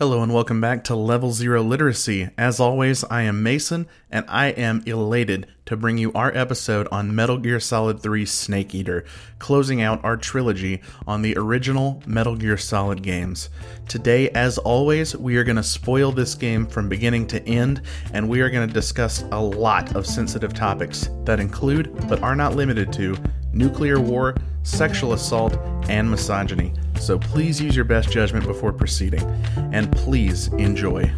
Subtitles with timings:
[0.00, 2.30] Hello and welcome back to Level Zero Literacy.
[2.38, 7.14] As always, I am Mason, and I am elated to bring you our episode on
[7.14, 9.04] Metal Gear Solid 3 Snake Eater,
[9.38, 13.50] closing out our trilogy on the original Metal Gear Solid games.
[13.88, 17.82] Today, as always, we are going to spoil this game from beginning to end,
[18.14, 22.34] and we are going to discuss a lot of sensitive topics that include, but are
[22.34, 23.18] not limited to,
[23.52, 25.58] nuclear war, sexual assault,
[25.90, 26.72] and misogyny.
[27.00, 29.22] So please use your best judgment before proceeding,
[29.72, 31.10] and please enjoy.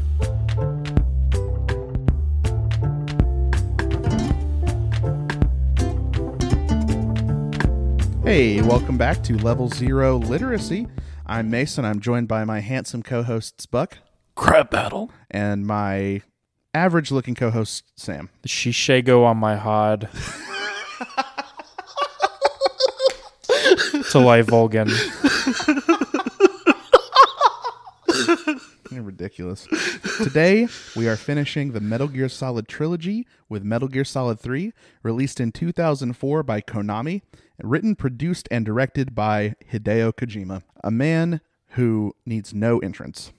[8.24, 10.86] Hey, welcome back to Level Zero Literacy.
[11.26, 11.84] I'm Mason.
[11.84, 13.98] I'm joined by my handsome co hosts, Buck,
[14.36, 15.10] Crap battle.
[15.30, 16.22] and my
[16.72, 18.30] average looking co host, Sam.
[18.42, 20.08] The Shishago on my hod.
[24.10, 24.90] to life Volgin.
[28.90, 29.66] You're ridiculous.
[30.18, 35.40] Today, we are finishing the Metal Gear Solid trilogy with Metal Gear Solid 3, released
[35.40, 37.22] in 2004 by Konami,
[37.62, 43.32] written, produced, and directed by Hideo Kojima, a man who needs no entrance.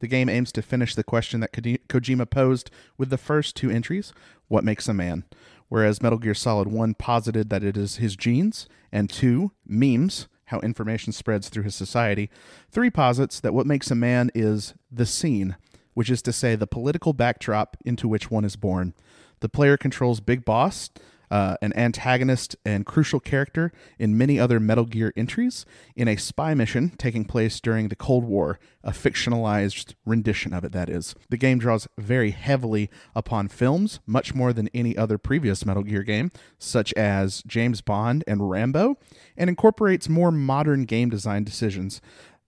[0.00, 4.12] The game aims to finish the question that Kojima posed with the first two entries
[4.48, 5.24] what makes a man?
[5.70, 10.58] Whereas Metal Gear Solid 1 posited that it is his genes, and 2, memes, how
[10.60, 12.28] information spreads through his society.
[12.70, 15.56] 3 posits that what makes a man is the scene,
[15.94, 18.94] which is to say the political backdrop into which one is born.
[19.38, 20.90] The player controls Big Boss,
[21.30, 25.64] uh, an antagonist and crucial character in many other Metal Gear entries,
[25.94, 30.72] in a spy mission taking place during the Cold War, a fictionalized rendition of it,
[30.72, 31.14] that is.
[31.28, 36.02] The game draws very heavily upon films, much more than any other previous Metal Gear
[36.02, 38.96] game, such as James Bond and Rambo,
[39.36, 42.00] and incorporates more modern game design decisions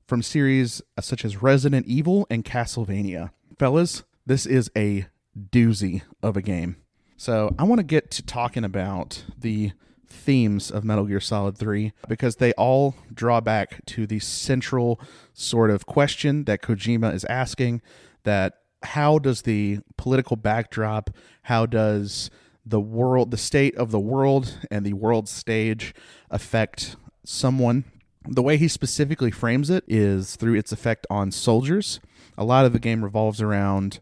[0.07, 3.31] from series such as Resident Evil and Castlevania.
[3.59, 5.07] Fellas, this is a
[5.39, 6.77] doozy of a game.
[7.23, 9.71] So I want to get to talking about the
[10.09, 15.01] themes of Metal Gear Solid 3 because they all draw back to the central
[15.33, 17.81] sort of question that Kojima is asking
[18.25, 21.11] that how does the political backdrop,
[21.43, 22.29] how does
[22.67, 25.95] the world, the state of the world and the world stage
[26.29, 27.85] affect someone?
[28.27, 32.01] The way he specifically frames it is through its effect on soldiers.
[32.37, 34.01] A lot of the game revolves around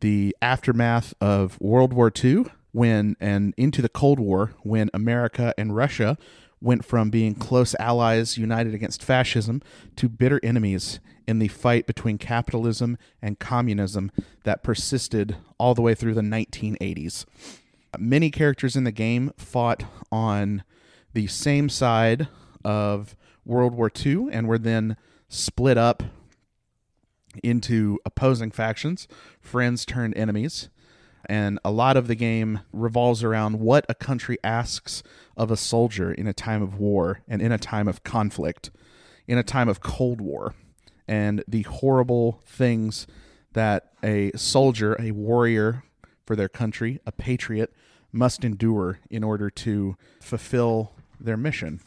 [0.00, 5.74] the aftermath of World War II when and into the Cold War when America and
[5.74, 6.18] Russia
[6.60, 9.62] went from being close allies united against fascism
[9.96, 14.10] to bitter enemies in the fight between capitalism and communism
[14.44, 17.26] that persisted all the way through the 1980s.
[17.98, 20.64] Many characters in the game fought on
[21.12, 22.28] the same side
[22.64, 23.14] of
[23.44, 24.96] World War II and were then
[25.28, 26.02] split up
[27.42, 29.06] into opposing factions,
[29.40, 30.68] friends turned enemies.
[31.28, 35.02] And a lot of the game revolves around what a country asks
[35.36, 38.70] of a soldier in a time of war and in a time of conflict,
[39.26, 40.54] in a time of Cold War,
[41.06, 43.06] and the horrible things
[43.52, 45.84] that a soldier, a warrior
[46.26, 47.72] for their country, a patriot,
[48.10, 51.80] must endure in order to fulfill their mission,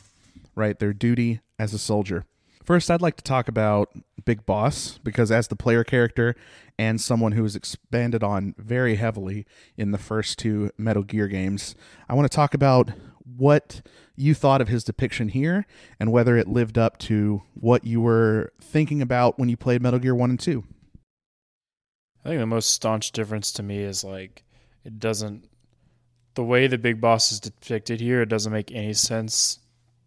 [0.56, 0.78] right?
[0.78, 2.26] Their duty as a soldier.
[2.72, 3.90] First, I'd like to talk about
[4.24, 6.38] Big Boss because, as the player character
[6.80, 9.46] and someone who was expanded on very heavily
[9.76, 11.76] in the first two Metal Gear games,
[12.08, 12.92] I want to talk about
[13.26, 13.82] what
[14.16, 15.66] you thought of his depiction here
[16.00, 20.00] and whether it lived up to what you were thinking about when you played Metal
[20.00, 20.64] Gear 1 and 2.
[22.24, 24.46] I think the most staunch difference to me is like
[24.86, 25.50] it doesn't
[26.36, 29.60] the way the big boss is depicted here, it doesn't make any sense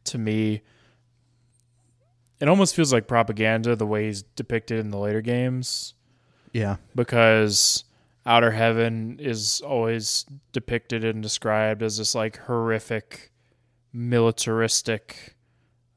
[0.04, 0.62] to me.
[2.40, 5.94] It almost feels like propaganda the way he's depicted in the later games.
[6.52, 6.76] Yeah.
[6.94, 7.84] because
[8.26, 13.32] outer heaven is always depicted and described as this like horrific
[13.92, 15.34] militaristic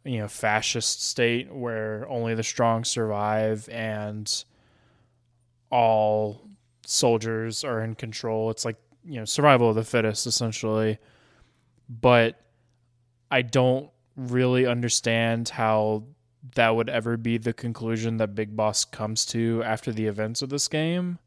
[0.03, 4.45] you know fascist state where only the strong survive and
[5.69, 6.41] all
[6.85, 10.97] soldiers are in control it's like you know survival of the fittest essentially
[11.89, 12.39] but
[13.29, 16.03] i don't really understand how
[16.55, 20.49] that would ever be the conclusion that Big Boss comes to after the events of
[20.49, 21.19] this game.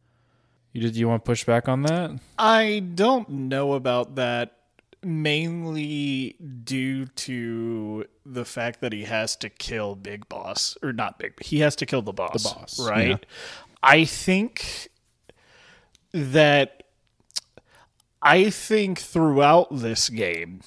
[0.72, 2.18] You did you want to push back on that?
[2.38, 4.56] I don't know about that
[5.02, 11.42] mainly due to the fact that he has to kill Big Boss or not Big
[11.42, 12.42] he has to kill the boss.
[12.42, 13.08] The boss, right?
[13.08, 13.16] yeah.
[13.82, 14.90] I think
[16.12, 16.84] that
[18.22, 20.60] I think throughout this game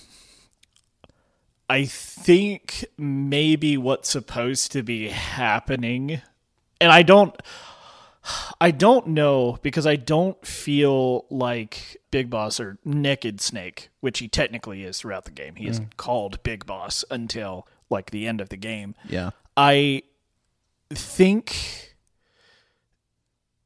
[1.73, 6.21] I think maybe what's supposed to be happening
[6.79, 7.35] and I don't
[8.61, 14.27] I don't know because I don't feel like Big Boss or Naked Snake, which he
[14.27, 15.55] technically is throughout the game.
[15.55, 15.97] He isn't mm.
[15.97, 18.93] called Big Boss until like the end of the game.
[19.09, 19.31] Yeah.
[19.57, 20.03] I
[20.91, 21.95] think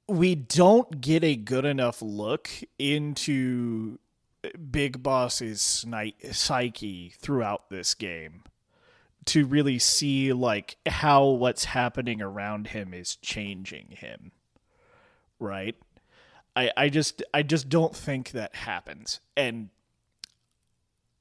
[0.07, 2.49] we don't get a good enough look
[2.79, 3.99] into
[4.71, 5.85] Big Boss's
[6.31, 8.43] psyche throughout this game
[9.25, 14.31] to really see like how what's happening around him is changing him.
[15.39, 15.75] Right?
[16.55, 19.19] I I just I just don't think that happens.
[19.35, 19.69] And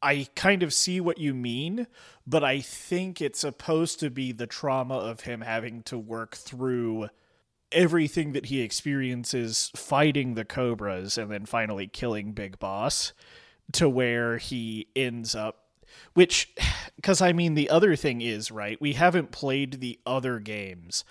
[0.03, 1.87] I kind of see what you mean,
[2.27, 7.09] but I think it's supposed to be the trauma of him having to work through
[7.73, 13.13] everything that he experiences fighting the cobras and then finally killing Big Boss
[13.73, 15.67] to where he ends up
[16.15, 16.55] which
[17.03, 18.81] cuz I mean the other thing is, right?
[18.81, 21.05] We haven't played the other games,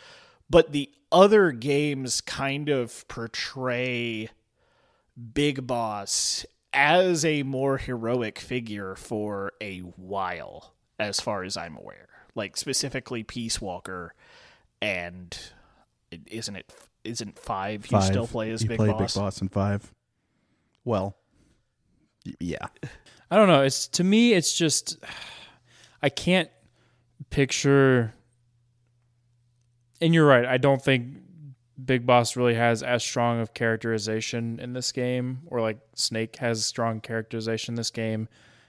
[0.50, 4.30] but the other games kind of portray
[5.34, 12.10] Big Boss as a more heroic figure for a while, as far as I'm aware.
[12.36, 14.14] Like specifically Peace Walker,
[14.82, 15.38] and
[16.12, 16.74] isn't it
[17.04, 17.88] isn't five?
[17.92, 19.14] You still play as you Big play Boss.
[19.14, 19.92] Big Boss in five.
[20.84, 21.16] Well,
[22.40, 22.68] yeah.
[23.32, 23.64] I don't know.
[23.64, 24.98] It's to me, it's just
[26.02, 26.50] I can't
[27.30, 28.14] picture.
[30.02, 30.46] And you're right.
[30.46, 31.18] I don't think
[31.84, 36.66] Big Boss really has as strong of characterization in this game, or like Snake has
[36.66, 38.28] strong characterization in this game,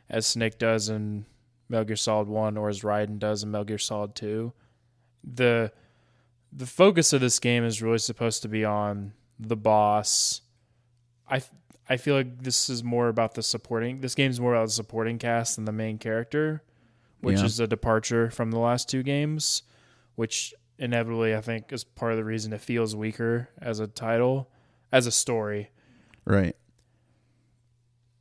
[0.09, 1.27] as Snake does in
[1.69, 4.53] Metal Gear Solid One, or as Raiden does in Metal Gear Solid Two.
[5.23, 5.73] The
[6.57, 10.41] the focus of this game is really supposed to be on the boss.
[11.29, 11.43] I
[11.89, 14.01] I feel like this is more about the supporting.
[14.01, 16.63] This game's more about the supporting cast than the main character,
[17.21, 17.45] which Yeah.
[17.45, 19.63] is a departure from the last two games,
[20.17, 24.51] which inevitably I think is part of the reason it feels weaker as a title,
[24.91, 25.71] as a story.
[26.25, 26.57] Right.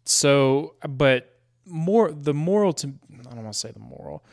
[0.06, 4.24] So, but more the moral to I don't want to say the moral,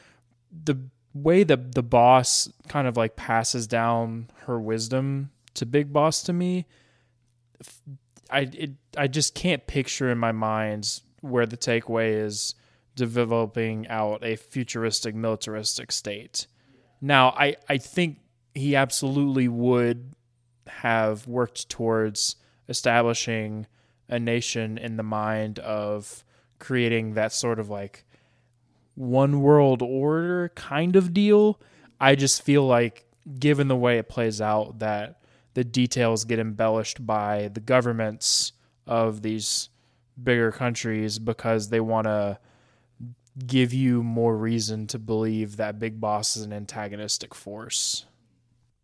[0.64, 0.76] the
[1.14, 6.32] way that the boss kind of like passes down her wisdom to Big Boss to
[6.32, 6.66] me,
[8.30, 12.54] I it I just can't picture in my mind where the takeaway is
[12.94, 16.46] developing out a futuristic militaristic state.
[17.00, 18.18] Now, I I think
[18.54, 20.14] he absolutely would
[20.66, 22.36] have worked towards
[22.68, 23.66] establishing
[24.08, 26.24] a nation in the mind of
[26.58, 28.04] creating that sort of like
[28.94, 31.60] one world order kind of deal.
[32.00, 33.06] I just feel like,
[33.38, 35.20] given the way it plays out, that
[35.54, 38.52] the details get embellished by the governments
[38.86, 39.68] of these
[40.22, 42.38] bigger countries because they want to
[43.46, 48.06] give you more reason to believe that Big Boss is an antagonistic force.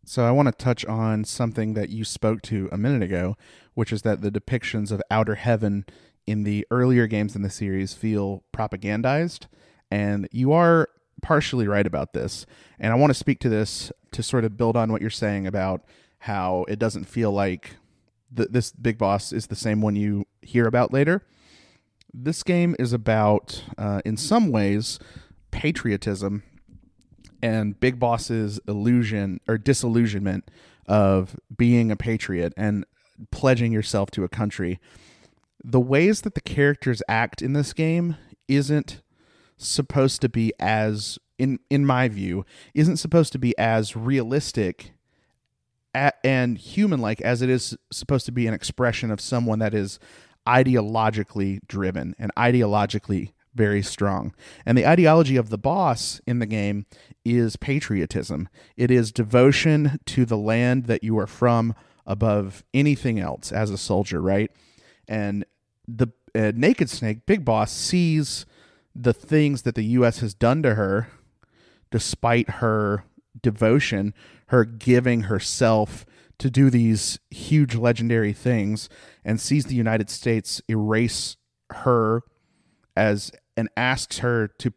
[0.05, 3.37] So I want to touch on something that you spoke to a minute ago,
[3.75, 5.85] which is that the depictions of outer heaven
[6.25, 9.45] in the earlier games in the series feel propagandized,
[9.91, 10.89] and you are
[11.21, 12.45] partially right about this.
[12.79, 15.47] And I want to speak to this to sort of build on what you're saying
[15.47, 15.83] about
[16.19, 17.75] how it doesn't feel like
[18.35, 21.23] th- this big boss is the same one you hear about later.
[22.13, 24.99] This game is about, uh, in some ways,
[25.51, 26.43] patriotism
[27.41, 30.49] and Big Boss's illusion or disillusionment
[30.87, 32.85] of being a patriot and
[33.31, 34.79] pledging yourself to a country.
[35.63, 38.17] The ways that the characters act in this game
[38.47, 39.01] isn't
[39.59, 44.93] supposed to be as in in my view isn't supposed to be as realistic
[45.93, 49.73] a and human like as it is supposed to be an expression of someone that
[49.73, 49.99] is
[50.47, 54.33] ideologically driven and ideologically very strong.
[54.65, 56.85] And the ideology of the boss in the game
[57.25, 58.47] is patriotism.
[58.77, 61.73] It is devotion to the land that you are from
[62.05, 64.51] above anything else as a soldier, right?
[65.07, 65.45] And
[65.87, 68.45] the uh, Naked Snake, Big Boss, sees
[68.95, 70.19] the things that the U.S.
[70.19, 71.07] has done to her
[71.91, 73.03] despite her
[73.41, 74.13] devotion,
[74.47, 76.05] her giving herself
[76.37, 78.89] to do these huge legendary things,
[79.25, 81.37] and sees the United States erase
[81.71, 82.21] her
[82.95, 84.73] as and asks her to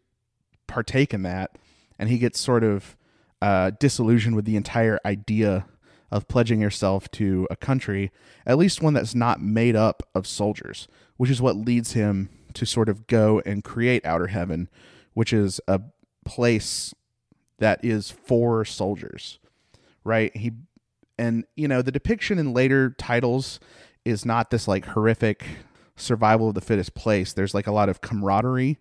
[0.67, 1.57] partake in that,
[1.99, 2.97] and he gets sort of
[3.41, 5.67] uh, disillusioned with the entire idea
[6.11, 8.11] of pledging yourself to a country,
[8.45, 12.67] at least one that's not made up of soldiers, which is what leads him to
[12.67, 14.69] sort of go and create Outer Heaven,
[15.15, 15.81] which is a
[16.25, 16.95] place
[17.59, 19.39] that is for soldiers,
[20.05, 20.37] right?
[20.37, 20.53] He
[21.19, 23.61] and you know the depiction in later titles
[24.05, 25.45] is not this like horrific
[25.97, 27.33] survival of the fittest place.
[27.33, 28.79] There's like a lot of camaraderie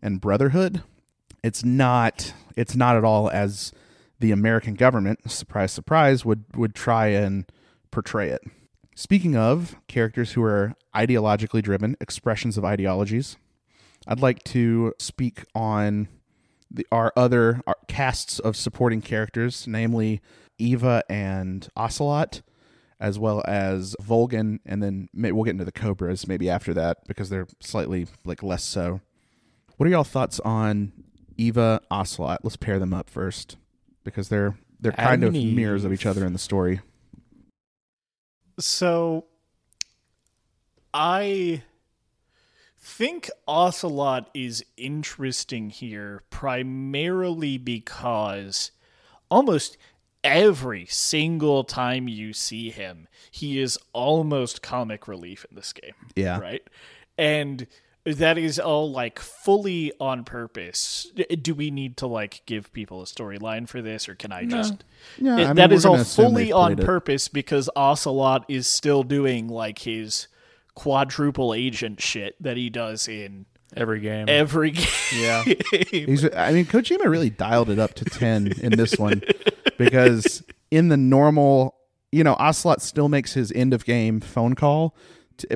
[0.00, 0.82] and brotherhood.
[1.42, 3.72] It's not it's not at all as
[4.20, 7.44] the American government, surprise surprise, would would try and
[7.90, 8.42] portray it.
[9.02, 13.36] Speaking of characters who are ideologically driven, expressions of ideologies,
[14.06, 16.06] I'd like to speak on
[16.70, 20.20] the, our other our casts of supporting characters, namely
[20.56, 22.42] Eva and Ocelot,
[23.00, 26.98] as well as Volgin, and then may, we'll get into the Cobras maybe after that
[27.08, 29.00] because they're slightly like less so.
[29.78, 30.92] What are y'all thoughts on
[31.36, 32.44] Eva Ocelot?
[32.44, 33.56] Let's pair them up first
[34.04, 36.82] because they're they're kind of mirrors of each other in the story.
[38.62, 39.26] So
[40.94, 41.62] I
[42.78, 48.70] think Ocelot is interesting here primarily because
[49.30, 49.76] almost
[50.22, 55.94] every single time you see him, he is almost comic relief in this game.
[56.14, 56.38] Yeah.
[56.38, 56.62] Right?
[57.18, 57.66] And
[58.04, 61.06] that is all like fully on purpose.
[61.40, 64.84] Do we need to like give people a storyline for this or can I just
[65.18, 66.86] Yeah, it- I mean, that all fully on played it.
[66.86, 70.26] purpose because Ocelot is still doing like his
[70.74, 74.26] quadruple agent shit that he does in Every game.
[74.28, 74.86] every game.
[75.16, 75.44] yeah.
[75.90, 79.22] He's, I mean, Kojima really dialed it up to 10 in this one
[79.78, 81.74] because in the normal,
[82.10, 84.94] you know, Ocelot still makes his end of game phone call,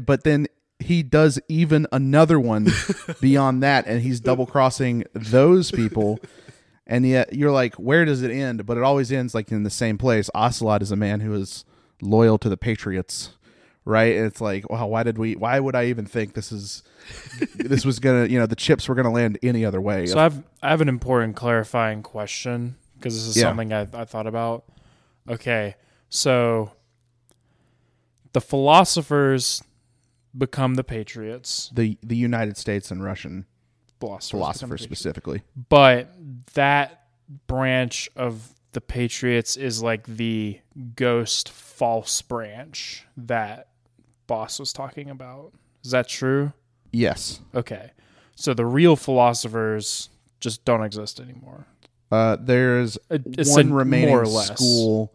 [0.03, 0.47] but then
[0.78, 2.68] he does even another one
[3.21, 6.21] beyond that, and he's double crossing those people.
[6.87, 8.64] And yet you're like, where does it end?
[8.66, 10.30] But it always ends like in the same place.
[10.35, 11.64] Ocelot is a man who is
[12.00, 13.30] loyal to the Patriots.
[13.85, 15.37] Right, and it's like, wow, why did we?
[15.37, 16.83] Why would I even think this is,
[17.54, 20.06] this was gonna, you know, the chips were gonna land any other way?
[20.06, 23.45] So I've I have an important clarifying question because this is Yeah.
[23.45, 24.64] something I, I thought about.
[25.28, 25.76] Okay,
[26.09, 26.73] so
[28.33, 29.62] the philosophers
[30.37, 31.71] become the patriots.
[31.75, 33.47] the the United States and Russian
[34.00, 35.43] Philosophers, philosophers specifically.
[35.69, 36.12] but
[36.55, 37.05] that
[37.47, 40.61] branch of the patriots is like the
[40.95, 43.69] ghost false branch that
[44.26, 45.52] boss was talking about.
[45.85, 46.52] Is that true?
[46.93, 47.40] Yes.
[47.55, 47.93] Okay,
[48.35, 51.66] so the real philosophers just don't exist anymore.
[52.12, 54.49] Uh, there's it's one a- remaining more or less.
[54.55, 55.12] school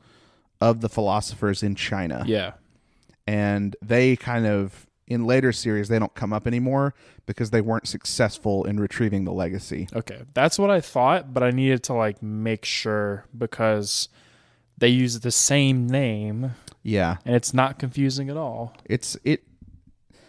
[0.59, 2.53] of the philosophers in China, Yeah.
[3.27, 6.93] and they kind of in later series they don't come up anymore
[7.25, 9.87] because they weren't successful in retrieving the legacy.
[9.93, 14.09] Okay, that's what I thought, but I needed to like make sure because
[14.77, 16.51] they use the same name
[16.83, 18.73] Yeah, and it's not confusing at all.
[18.85, 19.43] it's it.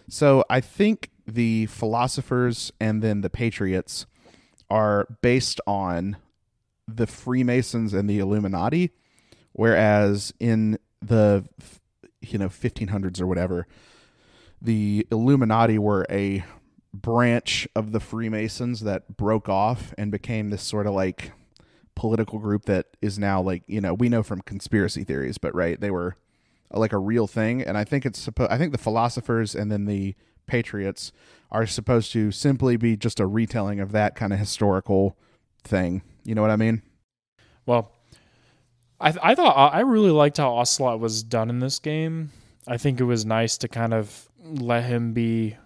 [0.09, 4.05] So I think the philosophers and then the patriots
[4.69, 6.17] are based on
[6.89, 8.91] the Freemasons and the Illuminati,
[9.53, 11.45] whereas in the
[12.21, 13.67] you know 1500s or whatever,
[14.62, 16.45] the Illuminati were a
[16.95, 21.33] branch of the Freemasons that broke off and became this sort of like
[21.95, 25.81] political group that is now like you know we know from conspiracy theories, but right
[25.81, 26.16] they were
[26.73, 28.50] uh, like a real thing, and I think it's supposed.
[28.50, 30.14] I think the philosophers and then the
[30.47, 31.12] patriots
[31.50, 35.16] are supposed to simply be just a retelling of that kind of historical
[35.64, 36.02] thing.
[36.25, 36.83] You know what I mean?
[37.66, 37.92] Well,
[39.00, 42.31] I I thought uh, I really liked how Ocelot was done in this game.
[42.66, 45.57] I think it was nice to kind of let him be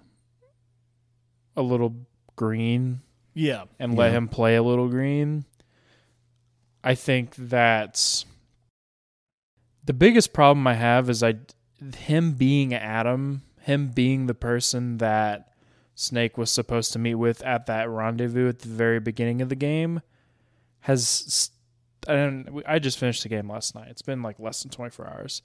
[1.57, 1.95] a little
[2.37, 3.01] green
[3.35, 3.65] Yeah.
[3.79, 4.19] and let Yeah.
[4.19, 5.45] him play a little green.
[6.85, 8.25] I think that's
[9.85, 11.35] the biggest problem I have is I
[11.97, 15.53] him being Adam, him being the person that
[15.95, 19.55] Snake was supposed to meet with at that rendezvous at the very beginning of the
[19.57, 20.01] game
[20.81, 21.51] has s-
[22.09, 23.89] I don't I just finished the game last night.
[23.89, 25.43] It's been like less than 24 hours.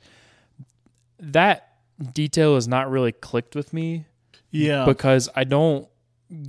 [1.20, 1.71] That
[2.14, 4.06] detail has not really clicked with me
[4.52, 4.86] Yeah.
[4.86, 5.88] because I don't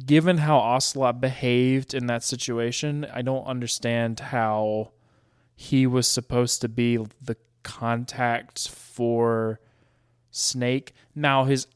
[0.06, 4.92] given how Ocelot behaved in that situation, I don't understand how
[5.56, 9.60] he was supposed to be the contact for
[10.30, 10.94] Snake.
[11.14, 11.66] Now his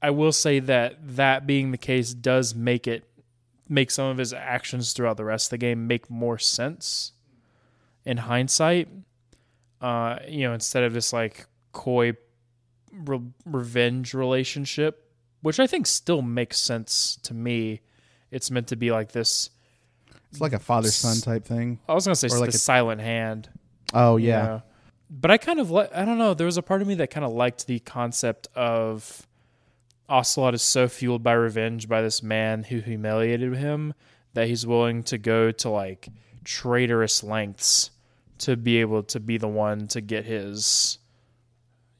[0.00, 3.04] I will say that that being the case does make it
[3.68, 7.12] make some of his actions throughout the rest of the game make more sense
[8.04, 8.88] in hindsight.
[9.80, 12.12] Uh, you know, instead of this like coy
[12.92, 15.08] re- revenge relationship,
[15.40, 17.80] which I think still makes sense to me.
[18.30, 19.50] It's meant to be like this.
[20.30, 21.78] It's like a father son type thing.
[21.88, 23.48] I was gonna say Or like a- silent hand.
[23.92, 24.62] Oh you yeah, know?
[25.10, 26.32] but I kind of like I don't know.
[26.34, 29.26] There was a part of me that kind of liked the concept of
[30.08, 33.92] Ocelot is so fueled by revenge by this man who humiliated him
[34.34, 36.08] that he's willing to go to like
[36.44, 37.90] traitorous lengths
[38.38, 40.98] to be able to be the one to get his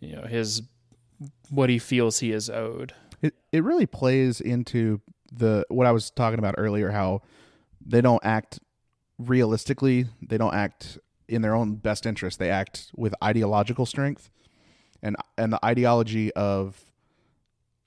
[0.01, 0.63] you know his
[1.51, 2.95] what he feels he is owed.
[3.21, 5.01] it it really plays into
[5.31, 6.91] the what I was talking about earlier.
[6.91, 7.23] How
[7.85, 8.61] they don't act
[9.19, 10.07] realistically.
[10.21, 10.99] They don't act
[11.29, 12.39] in their own best interest.
[12.39, 14.31] They act with ideological strength.
[15.03, 16.93] and and the ideology of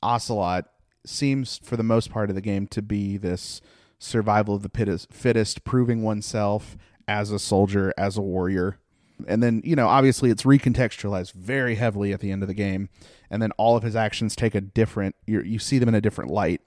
[0.01, 0.65] Ocelot
[1.05, 3.61] seems for the most part of the game to be this
[3.99, 6.77] survival of the fittest, fittest proving oneself
[7.07, 8.79] as a soldier, as a warrior.
[9.27, 12.89] And then, you know, obviously it's recontextualized very heavily at the end of the game.
[13.35, 15.99] And then all of his actions take a different, you you see them in a
[15.99, 16.61] different light.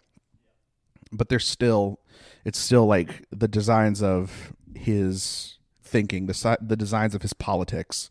[1.10, 1.98] But they're still,
[2.44, 8.10] it's still like the designs of his thinking, the, the designs of his politics.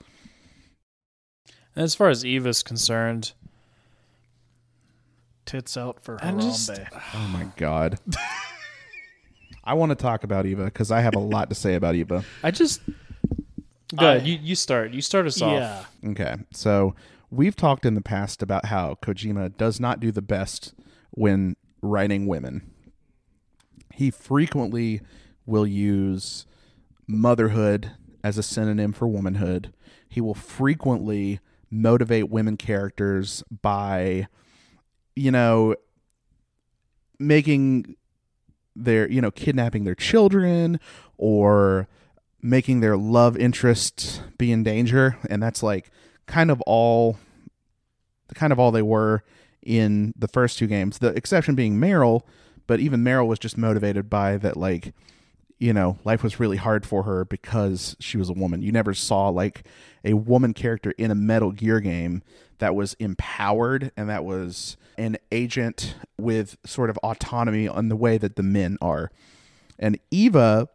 [1.75, 3.33] And as far as Eva's concerned,
[5.45, 6.71] Tits out for I'm just-
[7.13, 7.99] Oh my God.
[9.63, 12.23] I want to talk about Eva because I have a lot to say about Eva.
[12.43, 12.81] I just
[13.95, 13.99] good.
[13.99, 14.91] I- you you start.
[14.93, 15.53] You start us off.
[15.53, 16.09] Yeah.
[16.11, 16.35] Okay.
[16.51, 16.95] So
[17.29, 20.73] we've talked in the past about how Kojima does not do the best
[21.11, 22.71] when writing women.
[23.93, 25.01] He frequently
[25.45, 26.45] will use
[27.07, 27.91] motherhood
[28.23, 29.73] as a synonym for womanhood.
[30.07, 34.27] He will frequently motivate women characters by,
[35.15, 35.75] you know,
[37.19, 37.95] making
[38.75, 40.79] their, you know, kidnapping their children
[41.17, 41.87] or
[42.41, 45.17] making their love interest be in danger.
[45.29, 45.89] And that's like
[46.27, 47.17] kind of all
[48.35, 49.23] kind of all they were
[49.63, 50.99] in the first two games.
[50.99, 52.21] The exception being Meryl,
[52.67, 54.93] but even Meryl was just motivated by that like
[55.59, 58.61] you know, life was really hard for her because she was a woman.
[58.61, 59.65] You never saw like
[60.05, 62.21] a woman character in a Metal Gear game
[62.59, 68.19] that was empowered and that was an agent with sort of autonomy on the way
[68.19, 69.11] that the men are.
[69.79, 70.69] And Eva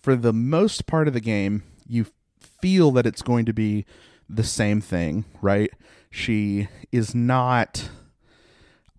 [0.00, 2.06] for the most part of the game, you
[2.40, 3.84] feel that it's going to be
[4.28, 5.70] the same thing, right?
[6.10, 7.88] She is not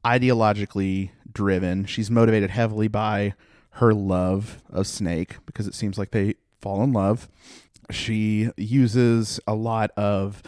[0.05, 1.85] ideologically driven.
[1.85, 3.33] She's motivated heavily by
[3.71, 7.29] her love of Snake because it seems like they fall in love.
[7.91, 10.43] She uses a lot of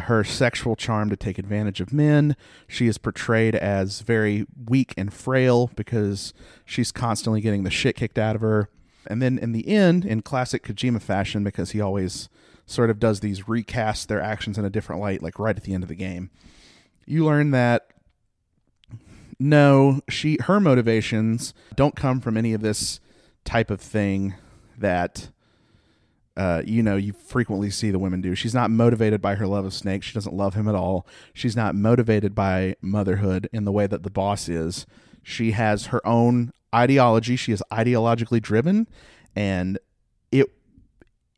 [0.00, 2.36] her sexual charm to take advantage of men.
[2.66, 8.18] She is portrayed as very weak and frail because she's constantly getting the shit kicked
[8.18, 8.68] out of her.
[9.06, 12.28] And then in the end, in classic Kojima fashion, because he always
[12.66, 15.74] sort of does these recast their actions in a different light, like right at the
[15.74, 16.30] end of the game,
[17.06, 17.88] you learn that
[19.38, 23.00] no, she her motivations don't come from any of this
[23.44, 24.34] type of thing
[24.78, 25.30] that
[26.36, 28.34] uh, you know you frequently see the women do.
[28.34, 30.02] She's not motivated by her love of Snake.
[30.02, 31.06] She doesn't love him at all.
[31.34, 34.86] She's not motivated by motherhood in the way that the boss is.
[35.22, 37.36] She has her own ideology.
[37.36, 38.88] She is ideologically driven,
[39.34, 39.78] and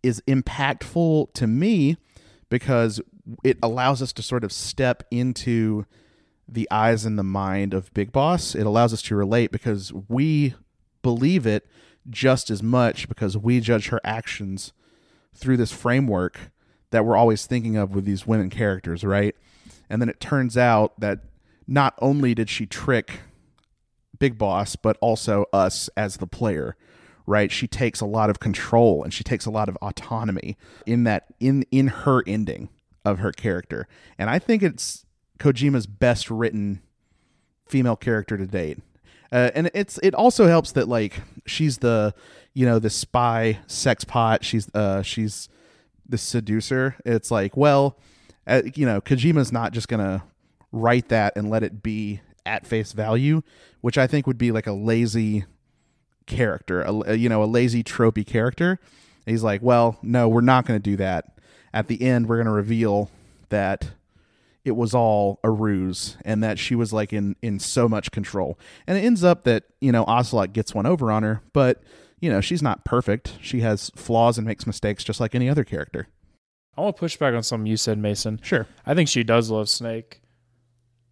[0.05, 1.97] is impactful to me
[2.49, 3.01] because
[3.43, 5.87] it allows us to sort of step into
[6.47, 8.55] the eyes and the mind of Big Boss.
[8.55, 10.55] It allows us to relate because we
[11.03, 11.67] believe it
[12.11, 14.73] just as much because we judge her actions
[15.35, 16.53] through this framework
[16.91, 19.35] that we're always thinking of with these women characters, right?
[19.89, 21.21] And then it turns out that
[21.67, 23.21] not only did she trick
[24.19, 26.77] Big Boss, but also us as the player,
[27.27, 27.51] right?
[27.51, 30.57] She takes a lot of control and she takes a lot of autonomy
[30.87, 32.69] in that in in her ending
[33.05, 33.87] of her character.
[34.19, 35.05] And I think it's
[35.39, 36.81] Kojima's best written
[37.67, 38.79] female character to date.
[39.33, 42.15] Uh, and it's it also helps that like she's the
[42.53, 45.49] you know the spy sex pot she's uh she's
[46.09, 47.99] the seducer it's like well
[48.47, 50.23] uh, you know Kojima's not just gonna
[50.71, 53.43] write that and let it be at face value
[53.81, 55.47] which I think would be like a lazy
[56.27, 58.79] character a, you know a lazy tropey character
[59.27, 61.39] he's like well no we're not gonna do that
[61.73, 63.11] at the end we're gonna reveal
[63.51, 63.91] that
[64.65, 68.59] it was all a ruse and that she was like in in so much control.
[68.87, 71.83] And it ends up that, you know, Ocelot gets one over on her, but
[72.21, 73.37] you know, she's not perfect.
[73.43, 76.09] She has flaws and makes mistakes just like any other character.
[76.77, 78.41] I want to push back on something you said, Mason.
[78.43, 78.67] Sure.
[78.87, 80.23] I think she does love Snake.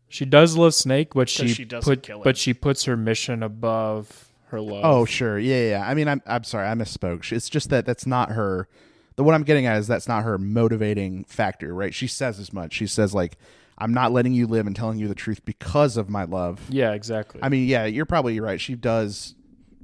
[0.09, 2.22] She does love Snake, but she, she doesn't put kill him.
[2.25, 4.85] but she puts her mission above her love.
[4.85, 5.38] Oh, sure.
[5.38, 5.87] Yeah, yeah.
[5.87, 6.69] I mean, I'm I'm sorry.
[6.69, 7.31] I misspoke.
[7.33, 8.69] It's just that that's not her
[9.17, 11.95] the what I'm getting at is that's not her motivating factor, right?
[11.95, 12.73] She says as much.
[12.73, 13.37] She says like
[13.79, 16.61] I'm not letting you live and telling you the truth because of my love.
[16.69, 17.41] yeah, exactly.
[17.43, 18.61] I mean, yeah, you're probably right.
[18.61, 19.35] She does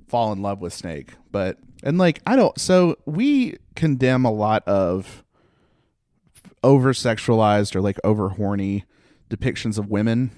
[0.06, 2.58] fall in love with Snake, but and like I don't.
[2.58, 5.24] So we condemn a lot of
[6.62, 8.84] over sexualized or like over horny
[9.30, 10.30] depictions of women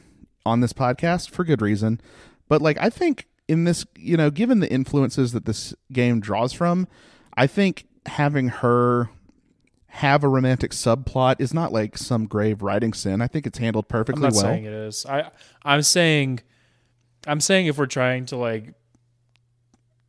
[0.44, 2.00] on this podcast for good reason.
[2.48, 6.52] But like I think in this, you know, given the influences that this game draws
[6.52, 6.86] from,
[7.36, 9.10] I think having her
[9.88, 13.20] have a romantic subplot is not like some grave writing sin.
[13.20, 14.42] I think it's handled I'm perfectly not well.
[14.42, 15.04] saying it is.
[15.04, 15.32] I
[15.64, 16.40] I'm saying
[17.26, 18.72] I'm saying if we're trying to like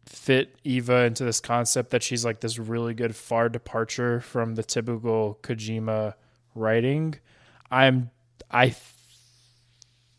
[0.06, 4.64] fit Eva into this concept that she's like this really good far departure from the
[4.64, 6.14] typical Kojima
[6.54, 7.16] writing,
[7.72, 8.12] I'm
[8.52, 8.76] I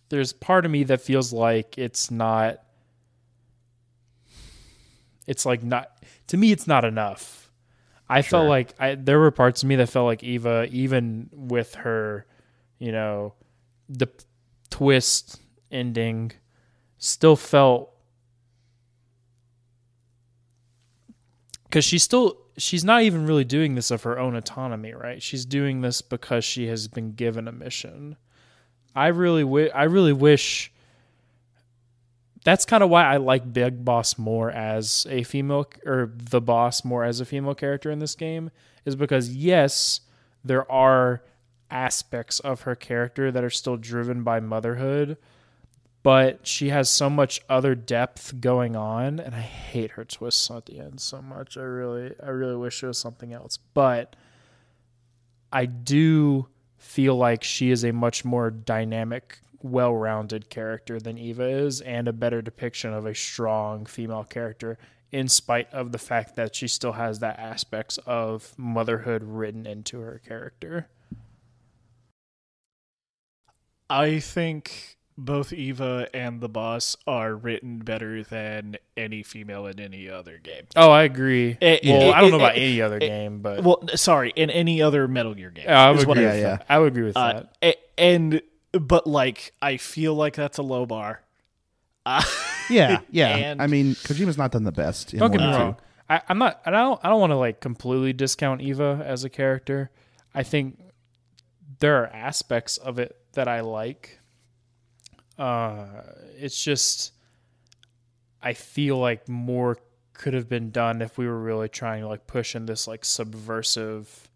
[0.09, 2.59] there's part of me that feels like it's not
[5.27, 7.51] it's like not to me it's not enough.
[8.09, 11.75] I felt like I there were parts of me that felt like Eva even with
[11.77, 12.27] her,
[12.79, 13.35] you know,
[13.89, 14.09] the
[14.71, 16.33] twist ending
[16.99, 17.91] still felt
[21.71, 25.23] cuz she's still she's not even really doing this of her own autonomy, right?
[25.23, 28.17] She's doing this because she has been given a mission.
[28.95, 30.72] I really wi- I really wish
[32.45, 36.85] that's kind of why I like Big Boss more as a female or the boss
[36.85, 38.51] more as a female character in this game
[38.85, 40.01] is because yes,
[40.45, 41.23] there are
[41.71, 45.17] aspects of her character that are still driven by motherhood,
[46.03, 50.67] but she has so much other depth going on and I hate her twists at
[50.67, 51.57] the end so much.
[51.57, 53.59] I really I really wish it was something else.
[53.73, 54.17] But
[55.53, 61.81] I do feel like she is a much more dynamic, well-rounded character than Eva is
[61.81, 64.79] and a better depiction of a strong female character
[65.11, 70.01] in spite of the fact that she still has that aspects of motherhood written into
[70.01, 70.89] her character.
[73.91, 80.09] I think both Eva and the boss are written better than any female in any
[80.09, 80.63] other game.
[80.75, 81.59] Oh, I agree.
[81.61, 83.83] Eh, well, eh, I don't know eh, about eh, any other eh, game, but Well,
[83.95, 85.67] sorry, in any other Metal Gear game.
[85.69, 86.59] yeah, I would agree I- with yeah.
[86.69, 87.77] I would agree with Uh, that.
[87.99, 88.41] and
[88.73, 91.23] but like I feel like that's a low bar.
[92.07, 92.23] Uh,
[92.71, 93.37] Yeah, yeah.
[93.37, 95.13] And- I mean, Kojima's not done the best.
[95.13, 95.77] In Don't get me wrong.
[96.09, 96.61] I, I'm not.
[96.67, 97.01] I don't.
[97.03, 99.91] I don't want to like completely discount Eva as a character.
[100.35, 100.79] I think
[101.79, 104.19] there are aspects of it that I like.
[105.39, 105.87] Uh,
[106.39, 107.13] it's just
[108.43, 109.79] I feel like more
[110.13, 113.05] could have been done if we were really trying to like push in this like
[113.05, 114.29] subversive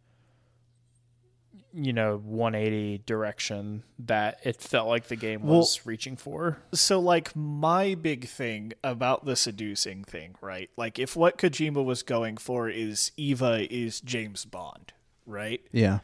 [1.79, 6.99] you know 180 direction that it felt like the game Well- was reaching for so
[6.99, 10.71] like my big thing about the seducing thing, right?
[10.77, 14.93] Like if what Kojima was going for is Eva is James Bond,
[15.27, 15.61] right?
[15.71, 15.99] Yeah,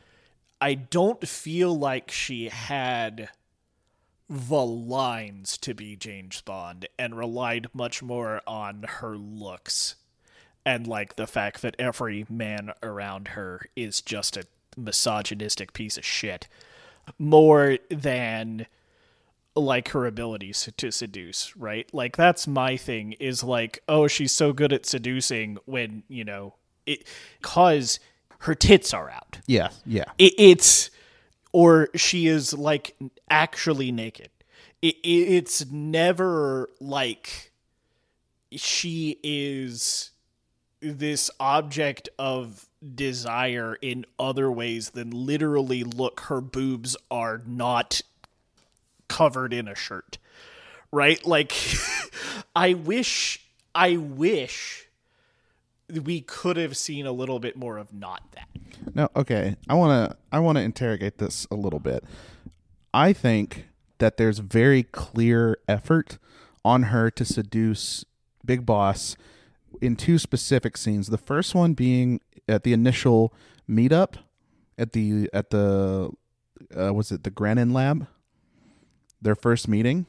[0.61, 3.31] I don't feel like she had
[4.29, 9.97] the lines to be James Bond and relied much more on her looks
[10.65, 14.45] and like the fact that every man around her is just a
[14.77, 16.49] misogynistic piece of shit
[17.19, 18.67] more than
[19.55, 21.93] like her abilities to seduce, right?
[21.93, 26.55] Like that's my thing is like, oh, she's so good at seducing when, you know,
[26.87, 27.07] it
[27.43, 28.01] cause
[28.41, 30.05] her tits are out yeah, yeah.
[30.19, 30.91] it, it's
[31.53, 32.97] or she is like
[33.31, 34.31] actually naked
[34.81, 37.53] it, it, it's never like
[38.51, 40.11] she is
[40.81, 48.01] this object of desire in other ways than literally look her boobs are not
[49.09, 50.19] covered in a shirt
[50.91, 51.55] right like
[52.57, 54.89] i wish i wish
[56.05, 58.49] we could have seen a little bit more of not that
[58.95, 59.57] No, okay.
[59.69, 62.05] I want to I want to interrogate this a little bit.
[62.93, 63.69] I think
[63.99, 66.19] that there's very clear effort
[66.65, 68.05] on her to seduce
[68.45, 69.17] Big Boss
[69.83, 71.09] in two specific scenes.
[71.09, 73.35] The first one being at the initial
[73.69, 74.15] meetup
[74.79, 76.11] at the at the
[76.79, 78.07] uh, was it the Grannon lab?
[79.21, 80.07] Their first meeting.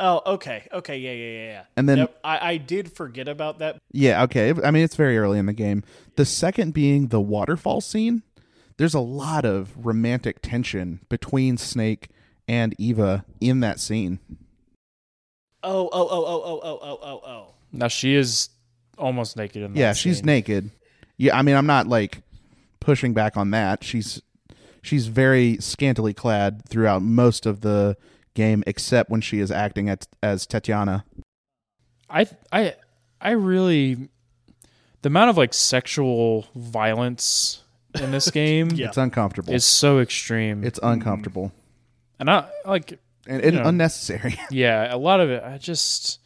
[0.00, 1.64] Oh, okay, okay, yeah, yeah, yeah, yeah.
[1.76, 3.78] And then- Yep, I, I did forget about that.
[3.92, 4.52] Yeah, okay.
[4.64, 5.84] I mean, it's very early in the game.
[6.16, 8.22] The second being the waterfall scene.
[8.78, 12.08] There's a lot of romantic tension between Snake
[12.48, 14.18] and Eva in that scene.
[15.62, 17.54] Oh, oh, oh, oh, oh, oh, oh, oh, oh.
[17.70, 18.48] now she is
[18.98, 20.26] almost naked in that yeah, she's scene.
[20.26, 20.70] naked.
[21.16, 22.22] Yeah, I mean, I'm not like
[22.80, 23.84] pushing back on that.
[23.84, 24.20] She's
[24.82, 27.96] she's very scantily clad throughout most of the
[28.34, 31.04] game, except when she is acting at, as Tatiana.
[32.10, 32.74] I I
[33.20, 34.08] I really
[35.02, 37.62] the amount of like sexual violence
[38.00, 38.88] in this game Yeah.
[38.88, 39.52] It's uncomfortable.
[39.54, 40.64] It's so extreme.
[40.64, 41.52] it's uncomfortable
[42.18, 43.68] and I like and, and Yeah.
[43.68, 44.38] unnecessary.
[44.50, 46.18] yeah, a lot of it I just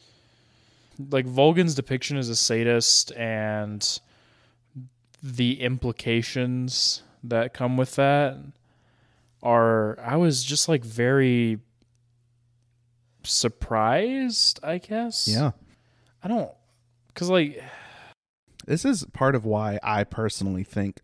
[0.99, 3.99] like Volgin's depiction as a sadist and
[5.21, 8.37] the implications that come with that
[9.43, 11.59] are I was just like very
[13.23, 15.27] surprised, I guess.
[15.27, 15.51] yeah.
[16.23, 16.51] I don't
[17.13, 17.63] cuz like
[18.65, 21.01] This is part of why I personally think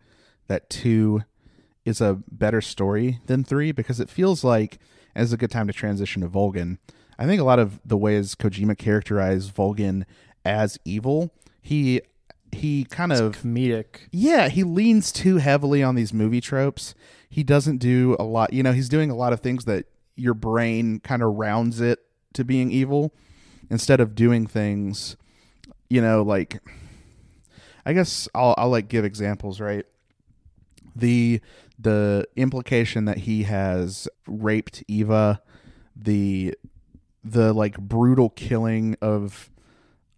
[0.47, 1.23] that two
[1.86, 4.79] is a better story than three because it feels like
[5.15, 6.77] as a good time to transition to Volgin.
[7.17, 10.04] I think a lot of the ways Kojima characterized Volgin
[10.45, 12.02] as evil, he
[12.52, 14.08] he kind of comedic.
[14.12, 16.93] yeah, he leans too heavily on these movie tropes.
[17.30, 18.54] he doesn't do a lot.
[18.54, 21.99] You know, he's doing a lot of things that your brain kind of rounds it
[22.34, 23.12] to being evil
[23.69, 25.17] instead of doing things,
[25.89, 26.62] you know, like
[27.86, 29.86] I guess I'll I'll like give examples, right?
[30.95, 31.41] The
[31.80, 35.41] the implication that he has raped Eva,
[35.95, 36.56] the
[37.24, 39.50] the like brutal killing of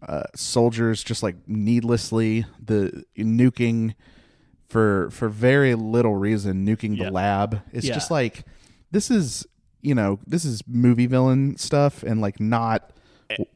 [0.06, 3.94] uh, soldiers just like needlessly, the nuking
[4.68, 7.04] for for very little reason, nuking Yeah.
[7.06, 7.62] the lab.
[7.72, 7.94] It's Yeah.
[7.94, 8.44] just like
[8.90, 9.46] this is
[9.82, 12.90] you know this is movie villain stuff and like not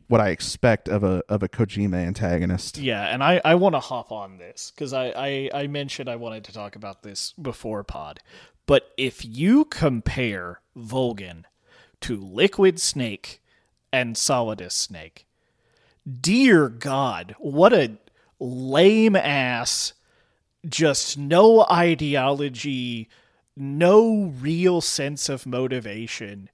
[0.08, 2.78] what I expect of a of a Kojima antagonist.
[2.78, 6.16] Yeah, and I, I want to hop on this because I, I, I mentioned I
[6.16, 8.18] wanted to talk about this before pod.
[8.66, 11.44] But if you compare Volgin
[12.02, 13.42] to Liquid Snake
[13.92, 15.26] and Solidus Snake,
[16.20, 17.98] dear God, what a
[18.38, 19.92] lame ass,
[20.68, 23.08] just no ideology,
[23.56, 26.48] no real sense of motivation.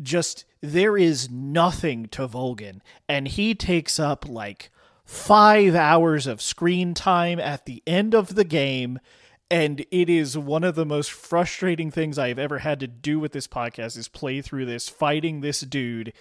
[0.00, 4.70] Just there is nothing to Volgin, and he takes up like
[5.04, 8.98] five hours of screen time at the end of the game.
[9.50, 13.32] And it is one of the most frustrating things I've ever had to do with
[13.32, 16.12] this podcast is play through this fighting this dude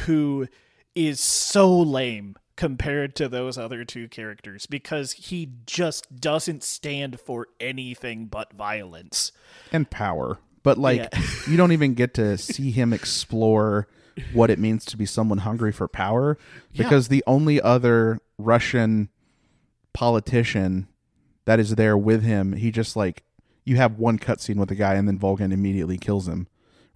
[0.00, 0.46] who
[0.94, 7.48] is so lame compared to those other two characters because he just doesn't stand for
[7.60, 9.32] anything but violence.
[9.72, 10.38] and power.
[10.62, 11.22] But like Yeah.
[11.48, 13.86] you don't even get to see him explore
[14.32, 16.38] what it means to be someone hungry for power
[16.76, 19.10] because the only other Russian
[19.92, 20.88] politician
[21.46, 23.24] that is there with him, he just like
[23.64, 26.46] you have one cutscene with the guy and then Volgin immediately kills him.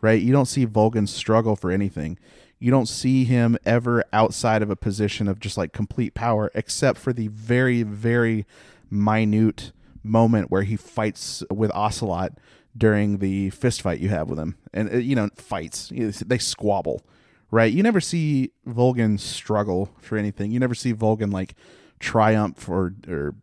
[0.00, 0.22] Right?
[0.22, 2.18] You don't see Volgin struggle for anything.
[2.58, 6.98] You don't see him ever outside of a position of just like complete power except
[6.98, 8.46] for the very very
[8.90, 12.32] minute moment where he fights with Ocelot
[12.76, 14.56] during the fist fight you have with him.
[14.72, 17.02] And, uh, you know, fights, they squabble,
[17.50, 17.72] right?
[17.72, 20.50] You never see Volgin struggle for anything.
[20.52, 21.54] You never see Volgin, like,
[21.98, 23.34] triumph or, or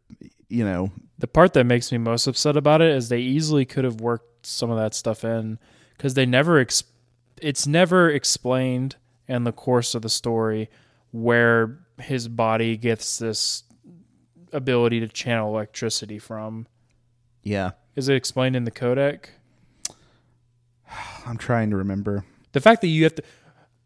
[0.49, 3.83] you know, The part that makes me most upset about it is they easily could
[3.83, 5.59] have worked some of that stuff in
[5.97, 6.83] because they never ex-
[7.41, 8.95] it's never explained
[9.27, 10.69] in the course of the story
[11.11, 13.63] where his body gets this
[14.53, 16.67] ability to channel electricity from.
[17.43, 17.71] yeah.
[17.95, 19.25] Is it explained in the codec?
[21.25, 22.23] I'm trying to remember.
[22.51, 23.23] The fact that you have to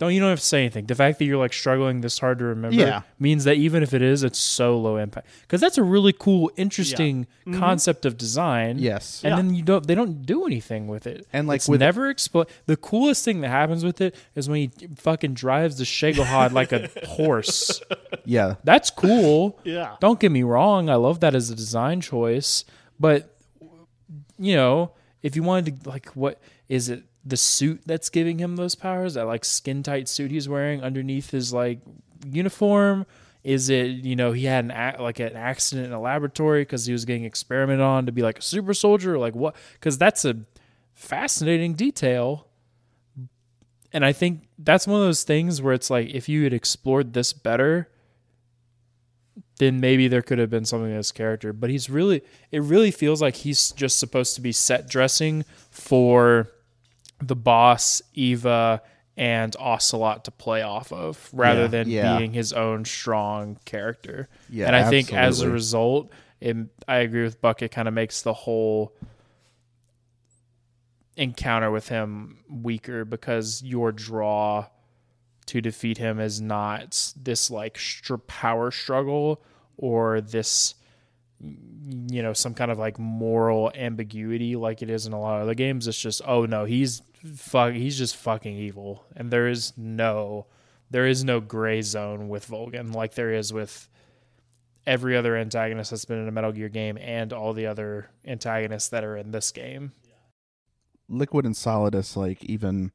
[0.02, 0.88] don't you don't have to say anything.
[0.88, 3.02] The fact that you're like struggling this hard to remember Yeah.
[3.20, 5.28] means that even if it is, it's so low impact.
[5.44, 7.60] Because that's a really cool, interesting mm-hmm.
[7.60, 8.80] concept of design.
[8.80, 9.22] Yes.
[9.24, 9.36] and Yeah.
[9.36, 12.46] then you don't they don't do anything with it And, like, it's with- never explain
[12.66, 16.72] the coolest thing that happens with it is when he fucking drives the Shagohod like
[16.72, 17.80] a horse
[18.26, 18.56] Yeah.
[18.64, 19.98] that's cool Yeah.
[20.00, 22.66] don't get me wrong i love that as a design choice
[23.00, 23.38] but
[24.40, 28.56] you know if you wanted to like what is it the suit that's giving him
[28.56, 31.80] those powers that like skin tight suit he's wearing underneath his like
[32.26, 33.06] uniform?
[33.44, 36.86] Is it you know he had an ac- like an accident in a laboratory because
[36.86, 39.18] he was getting experimented on to be like a super soldier?
[39.18, 39.56] Like what?
[39.74, 40.38] Because that's a
[40.94, 42.48] fascinating detail.
[43.94, 47.12] And i think that's one of those things where it's like if you had explored
[47.14, 47.90] this better
[49.62, 51.54] then maybe there could have been something in his character.
[51.54, 56.50] But he's really, it really feels like he's just supposed to be set dressing for
[57.22, 58.82] the boss, Eva,
[59.18, 61.68] and Ocelot to play off of rather Yeah.
[61.68, 62.18] than Yeah.
[62.18, 64.30] being his own strong character.
[64.50, 66.58] Yeah, and I think as a result, it,
[66.88, 67.62] I agree with Buck.
[67.62, 68.94] It kind of makes the whole
[71.18, 74.68] encounter with him weaker because your draw
[75.48, 79.44] to defeat him is not this like str- power struggle
[79.78, 80.76] or this
[81.42, 85.42] you know some kind of like moral ambiguity like it is in a lot of
[85.44, 87.02] other games it's just oh no he's
[87.36, 90.48] fuck he's just fucking evil and there is no
[90.90, 93.88] there is no gray zone with Volgin like there is with
[94.88, 98.90] every other antagonist that's been in a Metal Gear game and all the other antagonists
[98.90, 99.92] that are in this game
[101.12, 102.92] Liquid and Solidus, like, even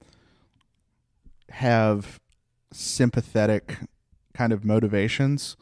[1.51, 2.19] have
[2.73, 3.79] sympathetic
[4.35, 5.57] kind of motivations.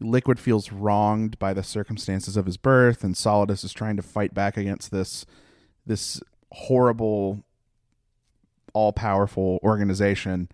[0.00, 4.34] Liquid feels wronged by the circumstances of his birth, and Solidus is trying to fight
[4.34, 5.24] back against this
[5.86, 7.44] this horrible,
[8.74, 10.48] all powerful organization.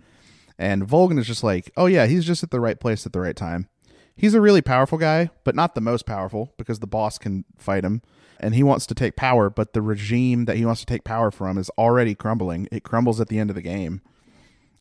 [0.59, 3.21] And Volgin is just like, oh yeah, he's just at the right place at the
[3.21, 3.69] right time.
[4.15, 7.85] He's a really powerful guy, but not the most powerful because the boss can fight
[7.85, 8.03] him.
[8.39, 11.31] And he wants to take power, but the regime that he wants to take power
[11.31, 12.69] from is already crumbling.
[12.71, 14.03] It crumbles at the end of the game.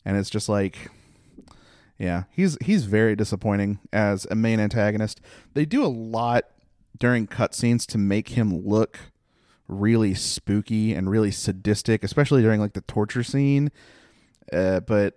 [0.04, 0.90] And it's just like
[2.00, 5.20] yeah, he's he's very disappointing as a main antagonist.
[5.52, 6.44] They do a lot
[6.98, 8.98] during cutscenes to make him look
[9.70, 13.70] really spooky and really sadistic, especially during like the torture scene.
[14.52, 15.14] Uh, but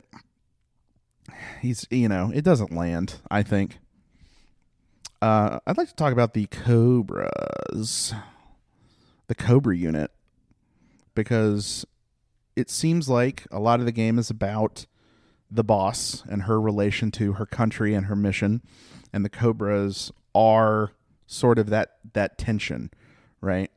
[1.62, 3.16] he's you know it doesn't land.
[3.30, 3.80] I think.
[5.22, 8.14] Uh, I'd like to talk about the Cobras,
[9.28, 10.12] the Cobra unit,
[11.16, 11.86] because
[12.58, 14.86] it seems like a lot of the game is about
[15.50, 18.62] the boss and her relation to her country and her mission,
[19.14, 20.92] and the Cobras are
[21.26, 22.92] sort of that that tension,
[23.40, 23.72] right?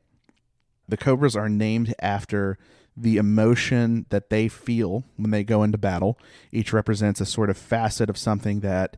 [0.87, 2.57] The Cobras are named after
[2.95, 6.17] the emotion that they feel when they go into battle.
[6.51, 8.97] Each represents a sort of facet of something that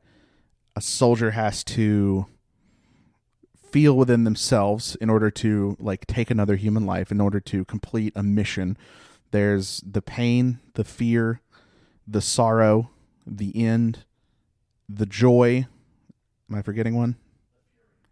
[0.75, 2.25] a soldier has to
[3.71, 8.13] feel within themselves in order to like take another human life in order to complete
[8.15, 8.77] a mission.
[9.31, 11.41] There's the pain, the fear,
[12.07, 12.89] the sorrow,
[13.27, 14.05] the end,
[14.87, 15.67] the joy.
[16.49, 17.17] Am I forgetting one?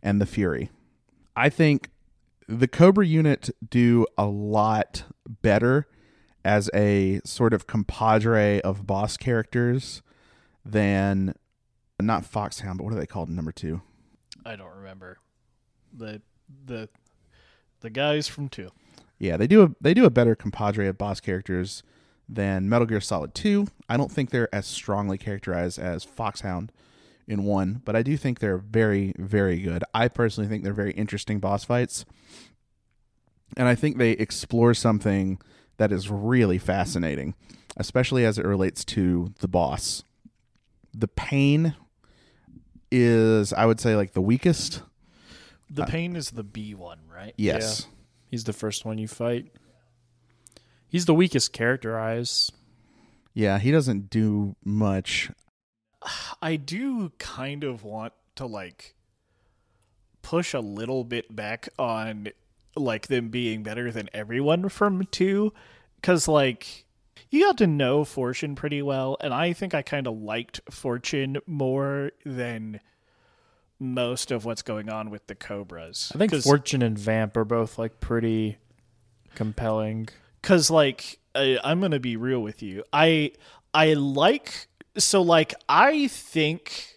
[0.04, 0.70] And the fury.
[1.36, 1.90] I think
[2.48, 5.04] the Cobra unit do a lot
[5.42, 5.88] better
[6.46, 10.02] as a sort of compadre of boss characters
[10.64, 11.34] than
[12.00, 13.82] not Foxhound, but what are they called in number two?
[14.46, 15.18] I don't remember
[15.94, 16.22] the
[16.66, 16.90] the
[17.82, 18.70] the guys from two.
[19.20, 21.84] Yeah, they do a they do a better compadre of boss characters
[22.30, 23.68] than Metal Gear Solid 2.
[23.88, 26.72] I don't think they're as strongly characterized as Foxhound
[27.28, 29.84] in 1, but I do think they're very very good.
[29.94, 32.06] I personally think they're very interesting boss fights.
[33.56, 35.40] And I think they explore something
[35.78, 37.34] that is really fascinating,
[37.78, 40.04] especially as it relates to the boss.
[40.94, 41.76] The pain
[42.92, 44.82] is I would say like the weakest.
[45.70, 47.34] The uh, pain is the B one, right?
[47.38, 47.88] Yes.
[48.30, 49.52] He's the first one you fight.
[50.90, 52.54] He's the weakest characterized.
[53.34, 55.30] Yeah, he doesn't do much.
[56.42, 58.96] I do kind of want to like
[60.22, 62.30] push a little bit back on
[62.76, 65.52] like them being better than everyone from 2
[66.02, 66.86] cuz like
[67.32, 71.38] you got to know Fortune pretty well and I think I kind of liked Fortune
[71.48, 72.80] more than
[73.80, 76.12] most of what's going on with the Cobras.
[76.16, 78.58] I think Fortune and Vamp are both like pretty
[79.36, 80.10] compelling.
[80.42, 83.32] because like I, i'm gonna be real with you i
[83.72, 84.68] i like
[84.98, 86.96] so like i think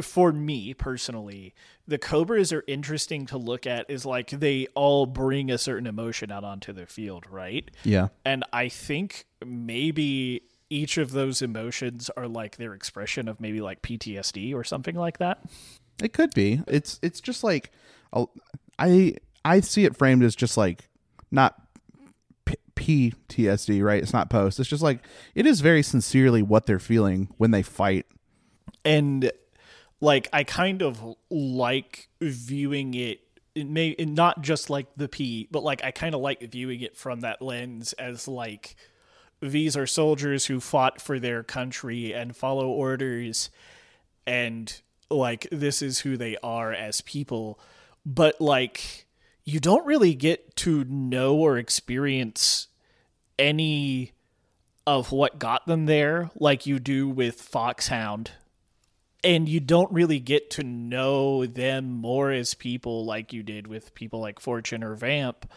[0.00, 1.54] for me personally
[1.86, 6.32] the cobras are interesting to look at is like they all bring a certain emotion
[6.32, 8.08] out onto the field right Yeah.
[8.24, 13.82] and i think maybe each of those emotions are like their expression of maybe like
[13.82, 15.40] ptsd or something like that
[16.02, 16.60] It could be.
[16.66, 17.70] It's it's just like
[18.78, 20.88] I I see it framed as just like
[21.30, 21.54] not
[22.84, 24.02] PTSD, right?
[24.02, 24.60] It's not post.
[24.60, 25.00] It's just like
[25.34, 28.06] it is very sincerely what they're feeling when they fight.
[28.84, 29.30] and
[30.00, 33.20] like I kind of like viewing it.
[33.54, 36.96] It may not just like the P, but like I kind of like viewing it
[36.96, 38.76] from that lens as like
[39.40, 43.50] these are soldiers who fought for their country and follow orders,
[44.26, 47.58] and like this is who they are as people.
[48.04, 49.06] But like
[49.44, 52.68] you don't really get to know or experience
[53.38, 54.12] any
[54.86, 58.32] of what got them there like you do with Foxhound.
[59.22, 63.94] And you don't really get to know them more as people like you did with
[63.94, 65.50] people like Fortune or Vamp,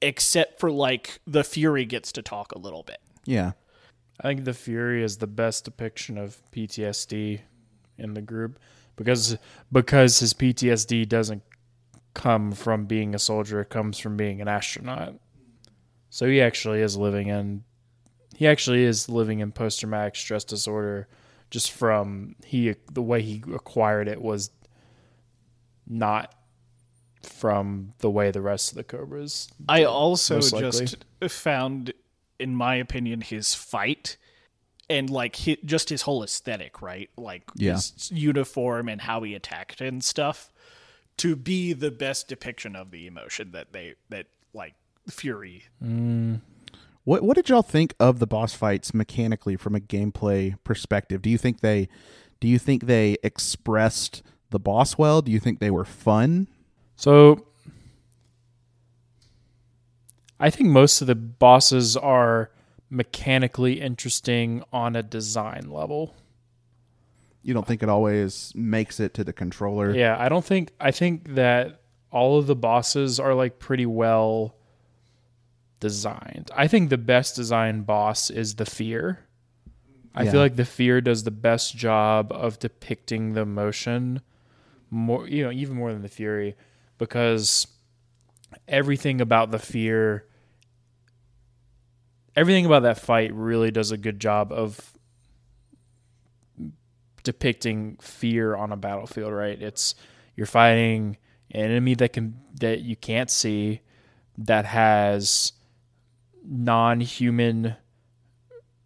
[0.00, 3.00] except for like the Fury gets to talk a little bit.
[3.24, 3.52] Yeah.
[4.20, 7.40] I think the Fury is the best depiction of PTSD
[7.98, 8.60] in the group
[8.94, 9.36] because
[9.72, 11.42] because his PTSD doesn't
[12.14, 15.14] come from being a soldier, it comes from being an astronaut.
[16.10, 17.64] So he actually is living in
[18.34, 21.08] he actually is living in post traumatic stress disorder
[21.50, 24.50] just from he the way he acquired it was
[25.86, 26.34] not
[27.22, 31.92] from the way the rest of the cobras I also just found,
[32.38, 34.16] in my opinion, his fight
[34.88, 37.10] and like hi just his whole aesthetic, right?
[37.16, 37.74] Like Yeah.
[37.74, 40.50] his uniform and how he attacked and stuff,
[41.18, 44.74] to be the best depiction of the emotion that they that like
[45.10, 45.64] Fury.
[45.82, 46.40] Mm.
[47.04, 51.22] What what did y'all think of the boss fights mechanically from a gameplay perspective?
[51.22, 51.88] Do you think they
[52.40, 55.22] do you think they expressed the boss well?
[55.22, 56.48] Do you think they were fun?
[56.96, 57.46] So
[60.38, 62.50] I think most of the bosses are
[62.88, 66.14] mechanically interesting on a design level.
[67.42, 69.94] You don't think it always makes it to the controller?
[69.94, 71.80] Yeah, I don't think I think that
[72.10, 74.56] all of the bosses are like pretty well
[75.80, 76.50] designed.
[76.54, 79.20] I think the best designed boss is the fear.
[80.14, 80.32] I Yeah.
[80.32, 84.20] feel like the fear does the best job of depicting the emotion
[84.92, 86.56] more you know, even more than the fury
[86.98, 87.68] because
[88.66, 90.26] everything about the fear
[92.34, 94.92] everything about that fight really does a good job of
[97.22, 99.60] depicting fear on a battlefield, right?
[99.60, 99.94] It's
[100.36, 101.18] you're fighting
[101.50, 103.80] an enemy that can that you can't see
[104.38, 105.52] that has
[106.44, 107.76] non-human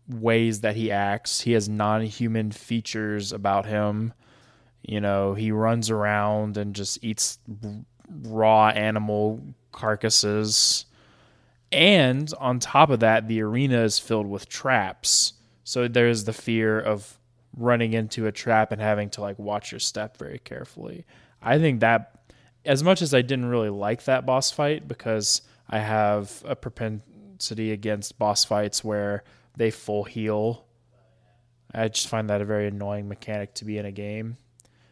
[0.09, 1.41] ways that he acts.
[1.41, 4.13] He has non-human features about him.
[4.83, 7.39] You know, he runs around and just eats
[8.23, 9.41] raw animal
[9.73, 10.87] carcasses.
[11.73, 15.33] And on top of that, the arena is filled with traps.
[15.65, 17.19] So there's the fear of
[17.57, 21.07] running into a trap and having to like watch your step very carefully.
[21.41, 22.19] I think that
[22.65, 26.57] as much as I didn't really like that boss fight because I have a
[27.45, 29.23] propensity against boss fights where
[29.57, 30.65] they full heal.
[31.75, 34.37] I just find that a very annoying mechanic to be in a game.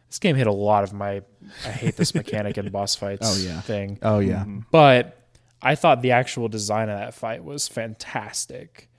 [0.09, 1.21] This game hit a lot of my
[1.65, 3.61] I hate this mechanic in boss fights Oh, yeah.
[3.61, 3.97] thing.
[4.01, 4.41] Oh yeah.
[4.41, 4.59] Mm-hmm.
[4.71, 5.17] But
[5.61, 8.89] I thought the actual design of that fight was fantastic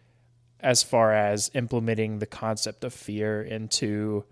[0.61, 4.25] as far as implementing the concept of fear into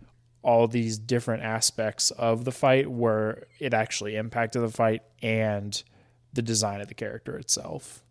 [0.43, 5.85] all these different aspects of the fight where it actually impacted the fight and
[6.33, 8.03] the design of the character itself.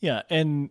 [0.00, 0.70] Yeah, and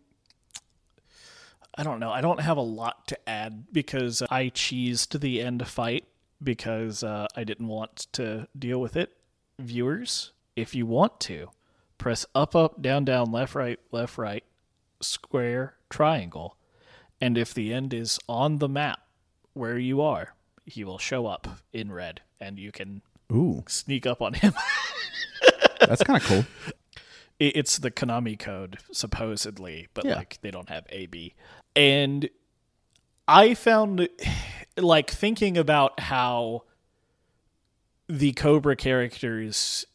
[1.77, 2.11] I don't know.
[2.11, 6.05] I don't have a lot to add because I cheesed the end fight
[6.41, 9.11] because uh, I didn't want to deal with it.
[9.59, 11.49] Viewers, if you want to,
[11.97, 14.43] press up, up, down, down, left, right, left, right,
[15.01, 16.57] square, triangle.
[17.21, 18.99] And if the end is on the map
[19.53, 20.33] where you are,
[20.65, 23.01] he will show up in red and you can
[23.31, 24.53] Ooh, sneak up on him.
[25.81, 26.45] that's kind of cool.
[27.39, 30.15] It- it's the Konami code supposedly, but Yeah.
[30.15, 31.33] like they don't have AB.
[31.75, 32.29] And
[33.27, 34.07] I found
[34.77, 36.63] like thinking about how
[38.07, 39.85] the Cobra characters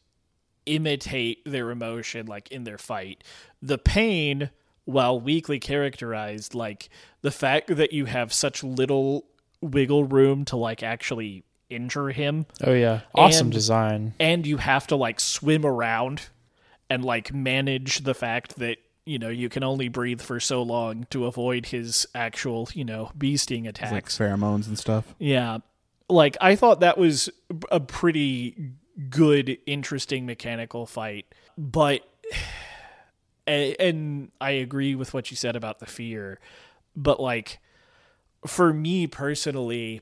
[0.66, 3.22] imitate their emotion like in their fight.
[3.60, 4.50] The pain
[4.84, 6.88] while weakly characterized like
[7.22, 9.24] the fact that you have such little
[9.60, 14.14] wiggle room to like actually injure him Oh yeah, awesome And- design.
[14.20, 16.28] and you have to like swim around
[16.94, 21.06] and like manage the fact that you know you can only breathe for so long
[21.10, 25.14] to avoid his actual you know bee sting It's like attacks pheromones and stuff.
[25.18, 25.58] yeah
[26.08, 27.28] like i thought that was
[27.70, 28.70] a pretty
[29.10, 31.26] good interesting mechanical fight
[31.58, 32.00] but
[33.46, 36.38] and i agree with what you said about the fear
[36.96, 37.58] but like
[38.46, 40.00] for me personally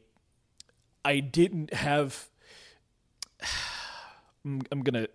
[1.05, 2.28] i didn't have
[4.45, 5.07] I'm, I'm gonna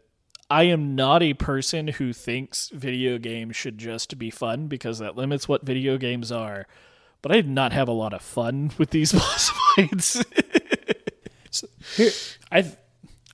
[0.50, 5.16] i am not a person who thinks video games should just be fun because that
[5.16, 6.66] limits what video games are
[7.22, 10.24] but i did not have a lot of fun with these boss fights
[11.96, 12.12] Here,
[12.52, 12.72] I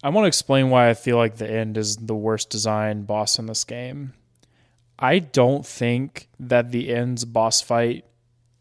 [0.04, 3.40] I want to explain why I feel like the end is the worst designed boss
[3.40, 4.14] in this game.
[5.00, 8.06] I don't think that the end's boss fight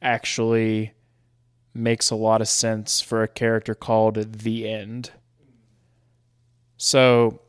[0.00, 0.92] actually
[1.74, 5.10] makes a lot of sense for a character called the end.
[6.76, 7.40] So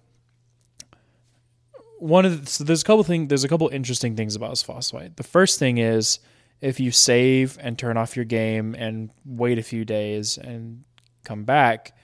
[2.04, 4.92] one of the, so there's a couple things there's a couple interesting things about boss.
[4.92, 6.20] The first thing is
[6.60, 10.84] if you save and turn off your game and wait a few days and
[11.24, 11.96] come back,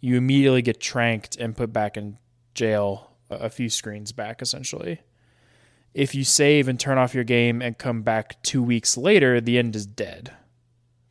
[0.00, 2.18] you immediately get tranked and put back in
[2.54, 5.00] jail a few screens back, essentially.
[5.94, 9.56] If you save and turn off your game and come back two weeks later, the
[9.56, 10.32] end is dead.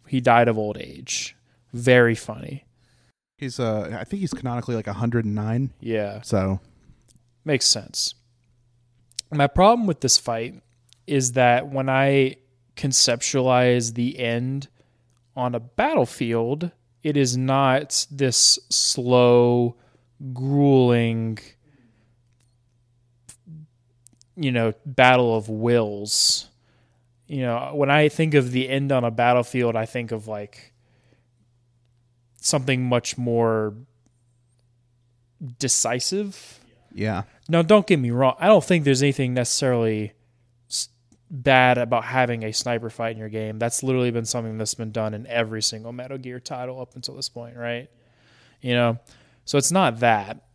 [0.10, 1.38] He died of old age.
[1.72, 2.66] Very funny.
[3.38, 5.74] He's uh, I think he's canonically like 109.
[5.80, 6.22] Yeah.
[6.22, 6.60] So
[7.46, 8.16] Makes sense.
[9.34, 10.62] My problem with this fight
[11.08, 12.38] is that when I
[12.76, 14.68] conceptualize the end
[15.36, 16.72] on a battlefield,
[17.02, 19.76] it is not this slow,
[20.34, 21.40] grueling,
[24.36, 26.50] you know, battle of wills.
[27.28, 30.74] You know, when I think of the end on a battlefield, I think of like
[32.40, 33.74] something much more
[35.60, 36.60] decisive.
[36.94, 38.36] yeah, Now, don't get me wrong.
[38.40, 40.14] I don't think there's anything necessarily
[41.30, 43.58] bad about having a sniper fight in your game.
[43.58, 47.16] That's literally been something that's been done in every single Metal Gear title up until
[47.16, 47.90] this point, right?
[48.62, 49.00] You know,
[49.44, 50.46] so it's not that.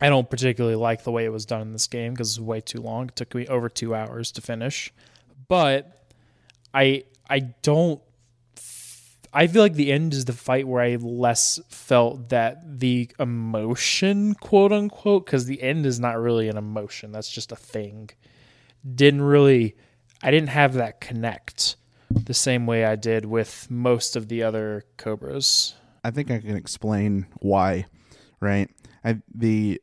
[0.00, 2.60] I don't particularly like the way it was done in this game because it's way
[2.60, 3.08] too long.
[3.08, 4.92] It took me over two hours to finish,
[5.48, 6.06] but
[6.72, 8.00] I I don't.
[9.32, 14.34] I feel like the end is the fight where I less felt that the emotion,
[14.34, 17.12] quote unquote, because the end is not really an emotion.
[17.12, 18.10] That's just a thing.
[18.94, 19.76] Didn't really,
[20.22, 21.76] I didn't have that connect
[22.10, 25.74] the same way I did with most of the other Cobras.
[26.04, 27.86] I think I can explain why.
[28.40, 28.70] Right,
[29.04, 29.80] I the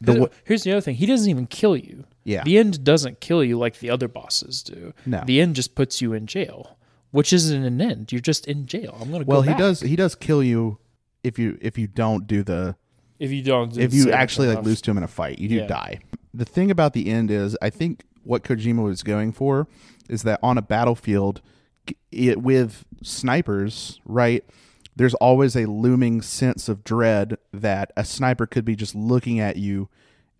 [0.00, 2.04] The Here's the other thing: he doesn't even kill you.
[2.24, 2.42] Yeah.
[2.44, 4.94] the end doesn't kill you like the other bosses do.
[5.04, 5.24] No.
[5.26, 6.78] the end just puts you in jail,
[7.12, 8.10] which isn't an end.
[8.10, 8.98] You're just in jail.
[9.00, 9.24] I'm gonna.
[9.24, 9.58] Go well, he back.
[9.58, 10.78] does he does kill you
[11.22, 12.74] if you if you don't do the
[13.20, 13.76] if you don't.
[13.78, 15.66] if you actually like lose to him in a fight, you do Yeah.
[15.66, 16.00] die.
[16.34, 19.68] The thing about the end is, I think what Kojima was going for
[20.08, 21.40] is that on a battlefield,
[22.10, 24.44] it with snipers, right?
[24.96, 29.56] There's always a looming sense of dread that a sniper could be just looking at
[29.56, 29.88] you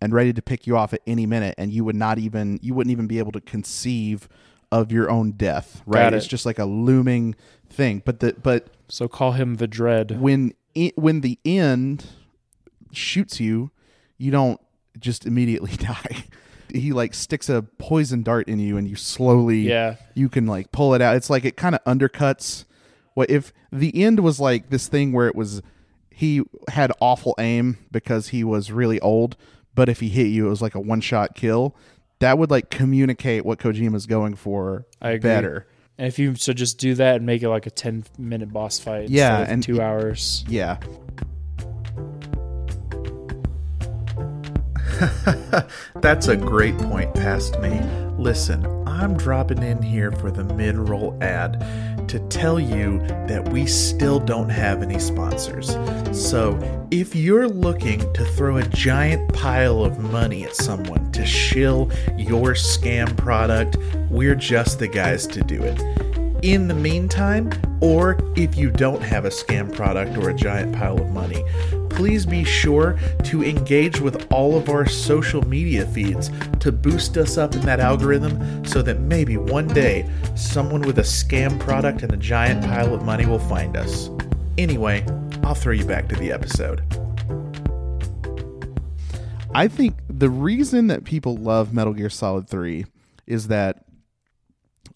[0.01, 2.73] and ready to pick you off at any minute, and you would not even you
[2.73, 4.27] wouldn't even be able to conceive
[4.73, 6.11] of your own death, right?
[6.13, 6.17] It.
[6.17, 7.35] It's just like a looming
[7.69, 8.01] thing.
[8.03, 10.19] But the but So call him the dread.
[10.19, 12.05] when it, when the end
[12.91, 13.71] shoots you,
[14.17, 14.59] you don't
[14.99, 16.25] just immediately die.
[16.73, 19.97] He like sticks a poison dart in you, and you slowly Yeah.
[20.15, 21.15] you can like pull it out.
[21.15, 22.65] It's like it kind of undercuts
[23.13, 25.61] what if the end was like this thing where it was
[26.09, 29.35] he had awful aim because he was really old,
[29.75, 31.75] but if he hit you, it was like a one shot kill.
[32.23, 35.29] That would like communicate what Kojima's going for I agree.
[35.29, 35.67] better.
[35.97, 38.79] And if you so just do that and make it like a ten minute boss
[38.79, 40.45] fight, Yeah, instead of and- two hours.
[40.47, 40.77] Yeah.
[46.01, 47.79] That's a great point past me.
[48.17, 51.61] Listen, I'm dropping in here for the mid roll ad
[52.07, 55.77] to tell you that we still don't have any sponsors.
[56.11, 56.59] So,
[56.91, 62.53] if you're looking to throw a giant pile of money at someone to shill your
[62.53, 63.77] scam product,
[64.09, 65.79] we're just the guys to do it.
[66.43, 70.99] In the meantime, or if you don't have a scam product or a giant pile
[70.99, 71.43] of money,
[71.93, 77.37] please be sure to engage with all of our social media feeds to boost us
[77.37, 82.11] up in that algorithm so that maybe one day someone with a scam product and
[82.11, 84.09] a giant pile of money will find us.
[84.57, 85.05] Anyway,
[85.43, 86.81] I'll throw you back to the episode.
[89.55, 92.85] I think the reason that people love Metal Gear Solid 3
[93.27, 93.85] is that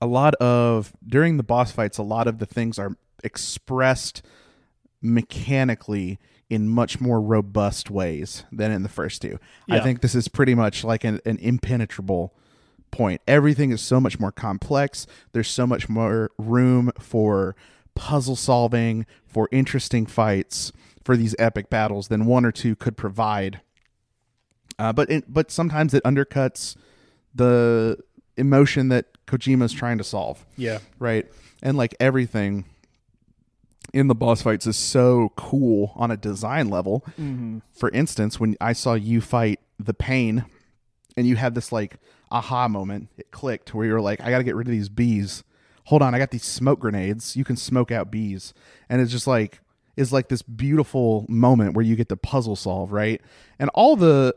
[0.02, 4.24] a lot of during the boss fights a lot of the things are expressed
[5.02, 6.18] mechanically
[6.50, 9.38] in much more robust ways than in the first two.
[9.70, 12.34] I think this is pretty much like an, an impenetrable
[12.92, 13.22] point.
[13.28, 15.06] Everything is so much more complex.
[15.34, 17.56] There's so much more room for
[17.96, 20.72] puzzle solving, for interesting fights,
[21.04, 23.60] for these epic battles than one or two could provide.
[24.80, 26.76] Uh, but it, but sometimes it undercuts
[27.36, 27.98] the
[28.38, 30.80] emotion that Kojima's trying to solve Yeah.
[31.00, 31.26] right?
[31.62, 32.66] And like everything
[33.94, 37.04] in the boss fights is so cool on a design level.
[37.20, 37.60] Mm-hmm.
[37.74, 40.46] For instance, when I saw you fight the pain
[41.16, 41.98] and you had this like
[42.32, 44.90] aha moment, it clicked where you were like, I got to get rid of these
[44.90, 45.44] bees.
[45.86, 47.36] Hold on, I got these smoke grenades.
[47.36, 48.54] You can smoke out bees.
[48.90, 49.62] And it's just like,
[49.96, 53.22] is like this beautiful moment where you get to puzzle solve, right?
[53.58, 54.36] And all the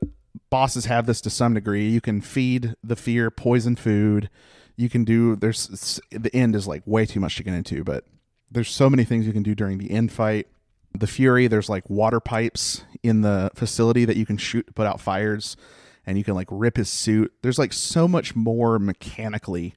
[0.48, 1.88] bosses have this to some degree.
[1.88, 4.30] You can feed the fear poison food.
[4.76, 8.04] You can do there's the end is like way too much to get into, but
[8.50, 10.48] there's so many things you can do during the end fight.
[10.92, 14.86] The Fury, there's like water pipes in the facility that you can shoot to put
[14.86, 15.56] out fires,
[16.04, 17.32] and you can like rip his suit.
[17.42, 19.74] There's like so much more mechanically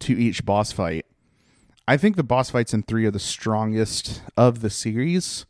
[0.00, 1.06] to each boss fight.
[1.86, 5.46] I think the boss fights in three are the strongest of the series.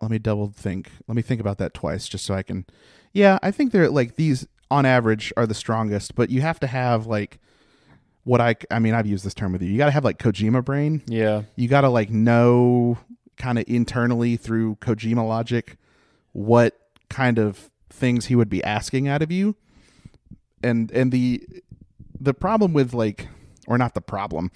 [0.00, 0.90] Let me double think.
[1.08, 2.66] Let me think about that twice just so I can.
[3.12, 6.66] Yeah, I think they're like these on average are the strongest, but you have to
[6.66, 7.38] have like
[8.24, 9.70] what I I mean I've used this term with you.
[9.70, 11.02] You got to have like Kojima brain.
[11.06, 11.42] Yeah.
[11.56, 12.98] You got to like know
[13.36, 15.76] kind of internally through Kojima logic
[16.32, 19.56] what kind of things he would be asking out of you.
[20.62, 21.46] And and the
[22.18, 23.28] the problem with like
[23.66, 24.50] or not the problem.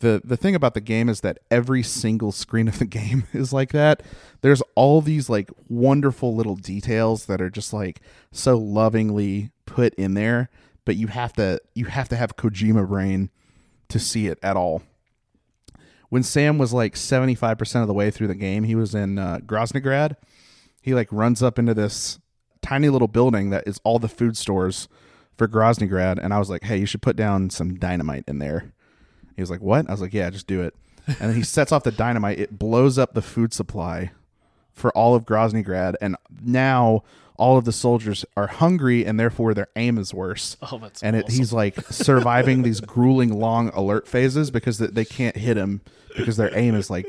[0.00, 3.52] The the thing about the game is that every single screen of the game is
[3.52, 4.02] like that.
[4.40, 8.00] There's all these like wonderful little details that are just like
[8.30, 10.50] so lovingly put in there,
[10.88, 13.28] but you have to you have to have Kojima brain
[13.90, 14.80] to see it at all.
[16.08, 19.40] When Sam was like 75% of the way through the game, he was in uh,
[19.44, 20.16] Groznygrad.
[20.80, 22.18] He like runs up into this
[22.62, 24.88] tiny little building that is all the food stores
[25.36, 28.72] for Groznygrad, and I was like, "Hey, you should put down some dynamite in there."
[29.36, 30.74] He was like, "What?" I was like, "Yeah, just do it."
[31.06, 32.40] And then he sets off the dynamite.
[32.40, 34.12] It blows up the food supply
[34.72, 37.02] for all of Groznygrad, and now
[37.38, 40.56] all of the soldiers are hungry, and therefore their aim is worse.
[40.70, 45.04] Oh, that's and it, he's like surviving these grueling long alert phases because th- they
[45.04, 45.80] can't hit him
[46.16, 47.06] because their aim is like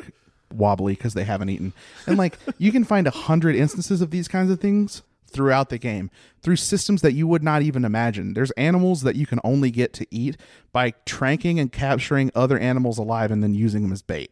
[0.54, 1.74] wobbly because they haven't eaten.
[2.08, 5.78] And like you can find a hundred instances of these kinds of things throughout the
[5.78, 6.10] game
[6.42, 8.34] through systems that you would not even imagine.
[8.34, 10.38] There's animals that you can only get to eat
[10.72, 14.32] by tranking and capturing other animals alive and then using them as bait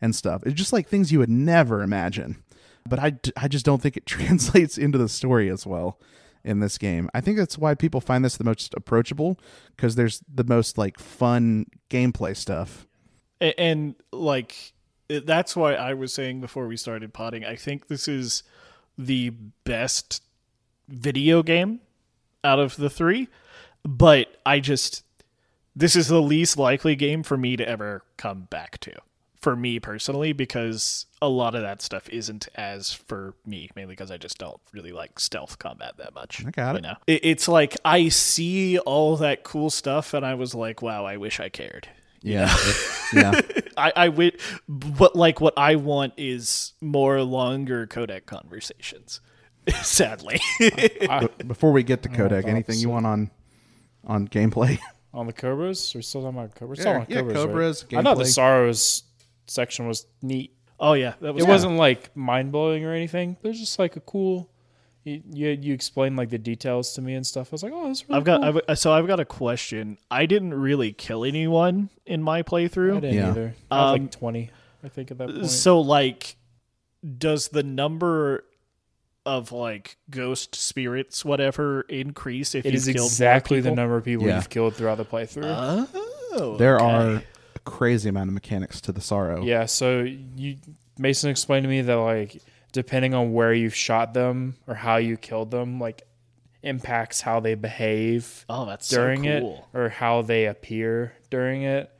[0.00, 0.42] and stuff.
[0.44, 2.42] It's just like things you would never imagine.
[2.88, 5.98] But I, I just don't think it translates into the story as well
[6.44, 7.10] in this game.
[7.14, 9.38] I think that's why people find this the most approachable
[9.76, 12.86] because there's the most like fun gameplay stuff.
[13.40, 14.72] and, and like
[15.08, 17.44] that's why I was saying before we started potting.
[17.44, 18.42] I think this is
[18.96, 19.30] the
[19.64, 20.22] best
[20.88, 21.80] video game
[22.44, 23.28] out of the three,
[23.84, 25.04] but I just
[25.74, 28.92] this is the least likely game for me to ever come back to.
[29.40, 34.10] For me personally, because a lot of that stuff isn't as for me, mainly because
[34.10, 36.44] I just don't really like stealth combat that much.
[36.44, 36.72] I got it.
[36.72, 36.82] you it.
[36.90, 36.96] know?
[37.06, 41.16] It- It's like I see all that cool stuff, and I was like, "Wow, I
[41.18, 41.88] wish I cared."
[42.20, 42.52] Yeah,
[43.14, 43.40] yeah,
[43.76, 49.20] I, I would, but like what I want is more longer codec conversations.
[49.82, 52.46] Sadly, I, Before we get to oh, codec, thoughts.
[52.46, 53.30] anything you want on
[54.04, 54.80] on gameplay?
[55.14, 56.78] on the Cobras, we're still talking about Cobras.
[56.80, 57.98] Yeah, Still on yeah, Cobras, right?
[58.00, 58.26] I thought the gameplay.
[58.26, 59.02] Sorrows
[59.50, 60.52] section was neat.
[60.80, 63.78] oh yeah, that was It wasn't like mind blowing or anything, but it was just
[63.78, 64.50] like a cool.
[65.04, 67.48] You, you you explained like the details to me and stuff.
[67.50, 68.62] I was like, oh, that's really I've got cool.
[68.68, 69.96] I've, so I've got a question.
[70.10, 72.96] I didn't really kill anyone in my playthrough.
[72.98, 73.30] I didn't Yeah.
[73.30, 73.54] either.
[73.70, 74.50] I had Um, like twenty,
[74.84, 75.46] I think, at that point.
[75.50, 76.36] So like,
[77.16, 78.44] does the number
[79.24, 84.04] of like ghost spirits whatever increase if it you is killed exactly the number of
[84.04, 84.36] people Yeah.
[84.36, 85.86] you've killed throughout the playthrough.
[86.34, 86.84] Oh, There okay.
[86.84, 87.22] are a
[87.68, 89.42] crazy amount of mechanics to the sorrow.
[89.44, 90.56] Yeah, so you
[90.98, 92.42] Mason explained to me that like
[92.72, 96.02] depending on where you've shot them or how you killed them, like
[96.62, 101.90] impacts how they behave Oh, that's during so it or how they appear during it.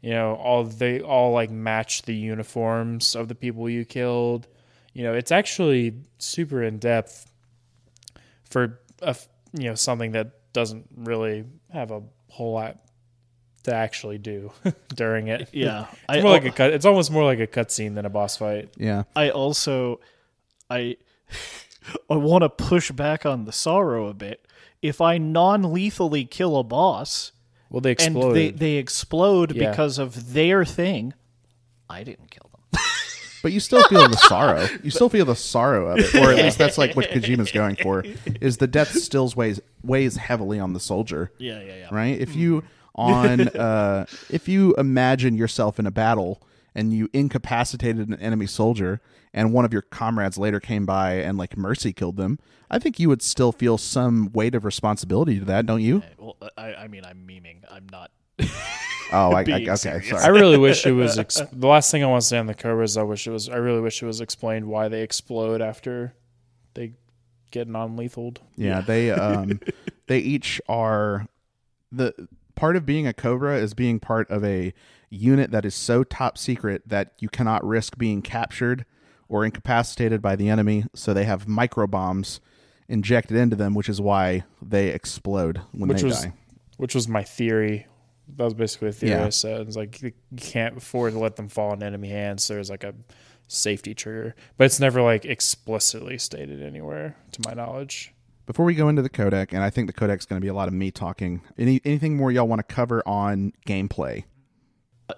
[0.00, 4.46] You know, all they all like match the uniforms of the people you killed.
[4.92, 7.30] You know, it's actually super in depth
[8.44, 9.16] for a
[9.52, 12.78] you know something that doesn't really have a whole lot
[13.64, 14.52] to actually do
[14.94, 15.48] during it.
[15.52, 16.72] Yeah, It's I, more like a cut.
[16.72, 18.70] It's almost more like a cutscene than a boss fight.
[18.76, 19.04] yeah.
[19.16, 20.00] I also
[20.70, 20.96] I
[22.10, 24.46] I want to push back on the sorrow a bit.
[24.82, 27.32] If I non-lethally kill a boss
[27.70, 28.34] Well, they and exploded.
[28.36, 29.70] they they explode Yeah.
[29.70, 31.14] because of their thing,
[31.90, 32.80] I didn't kill them.
[33.40, 34.66] But you still feel the sorrow.
[34.82, 37.76] You still feel the sorrow of it, or at least that's like what Kojima's going
[37.76, 38.04] for.
[38.40, 41.88] Is the death stills weighs weighs heavily on the soldier, Yeah, yeah, yeah.
[41.92, 42.20] right?
[42.20, 42.36] If mm.
[42.36, 42.64] you
[42.98, 46.42] on uh, if you imagine yourself in a battle
[46.74, 49.00] and you incapacitated an enemy soldier,
[49.32, 52.38] and one of your comrades later came by and like mercy killed them,
[52.70, 56.02] I think you would still feel some weight of responsibility to that, don't you?
[56.18, 57.62] Well, I I mean I'm memeing.
[57.70, 58.10] I'm not.
[59.10, 60.12] Oh, I, I okay, serious.
[60.12, 61.18] I really wish it was.
[61.18, 63.30] Ex- the last thing I want to say on the Cobra is I wish it
[63.30, 63.48] was.
[63.48, 66.14] I really wish it was explained why they explode after
[66.74, 66.92] they
[67.50, 68.34] get non-lethal.
[68.56, 69.60] Yeah, they um
[70.08, 71.26] they each are
[71.90, 72.28] the
[72.58, 74.74] part of being a cobra is being part of a
[75.10, 78.84] unit that is so top secret that you cannot risk being captured
[79.28, 82.40] or incapacitated by the enemy, so they have micro bombs
[82.88, 86.32] injected into them, which is why they explode when Which they was- die.
[86.78, 87.86] which was my theory.
[88.36, 89.26] That was basically a theory Yeah.
[89.26, 89.62] I said.
[89.66, 92.44] It's like you can't afford to let them fall in enemy hands.
[92.44, 92.94] So there's like a
[93.46, 98.12] safety trigger, but it's never like explicitly stated anywhere, to my knowledge.
[98.48, 100.54] Before we go into the codec, and I think the codec's going to be a
[100.54, 101.42] lot of me talking.
[101.58, 104.24] Any anything more y'all want to cover on gameplay?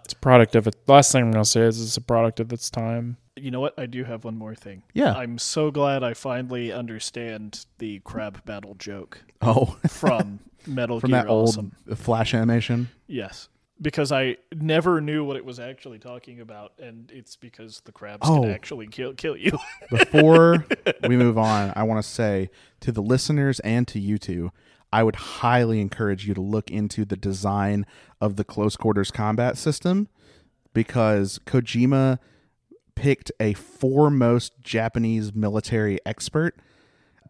[0.04, 0.74] It's a product of it.
[0.88, 3.16] Last thing I'm gonna say is it's a product of its time.
[3.36, 3.74] You know what?
[3.78, 4.82] I do have one more thing.
[4.94, 5.14] Yeah.
[5.14, 11.22] I'm so glad I finally understand the crab battle joke Oh, from Metal from Gear
[11.22, 11.72] that old Awesome.
[11.96, 12.88] flash animation.
[13.06, 13.48] Yes.
[13.82, 18.28] Because I never knew what it was actually talking about, and it's because the crabs
[18.28, 18.42] Oh.
[18.42, 19.58] can actually kill kill you.
[19.90, 20.66] Before
[21.08, 22.50] we move on, I want to say
[22.80, 24.50] to the listeners and to you two,
[24.92, 27.86] I would highly encourage you to look into the design
[28.20, 30.08] of the close quarters combat system
[30.74, 32.18] because Kojima
[32.94, 36.56] picked a foremost Japanese military expert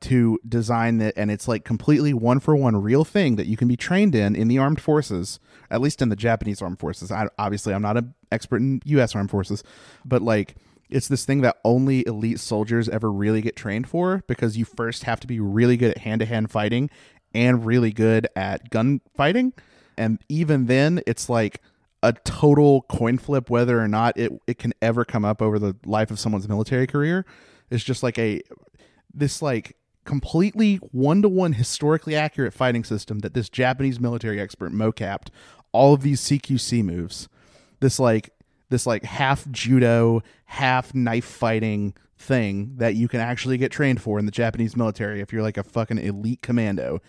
[0.00, 3.68] to design it and it's like completely one for one real thing that you can
[3.68, 5.38] be trained in in the armed forces
[5.70, 7.10] at least in the japanese armed forces.
[7.12, 9.62] I, obviously i'm not an expert in us armed forces
[10.04, 10.56] but like
[10.88, 15.04] it's this thing that only elite soldiers ever really get trained for because you first
[15.04, 16.90] have to be really good at hand-to-hand fighting
[17.34, 19.52] and really good at gun fighting
[19.96, 21.60] and even then it's like
[22.02, 25.76] a total coin flip whether or not it, it can ever come up over the
[25.84, 27.26] life of someone's military career.
[27.70, 28.40] It's just like a
[29.12, 29.76] this like
[30.10, 35.28] completely one-to-one historically accurate fighting system that this Japanese military expert mocapped
[35.70, 37.28] all of these CQC moves.
[37.78, 38.30] This like
[38.70, 44.18] this like half judo, half knife fighting thing that you can actually get trained for
[44.18, 47.00] in the Japanese military if you're like a fucking elite commando.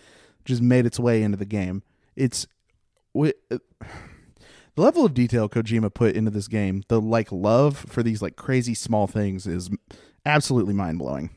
[0.44, 1.82] Just made its way into the game.
[2.14, 2.46] It's
[3.12, 3.58] wi- uh,
[4.76, 8.36] the level of detail Kojima put into this game, the like love for these like
[8.36, 9.70] crazy small things is
[10.24, 11.30] Absolutely mind blowing.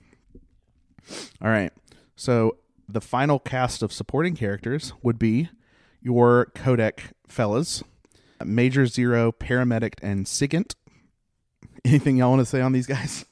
[1.41, 1.72] All right.
[2.16, 5.49] So the final cast of supporting characters would be
[6.01, 7.84] your codec fellas
[8.43, 10.76] Major Zero, Paramedic, and Sigint.
[11.84, 13.26] Anything y'all want to say on these guys?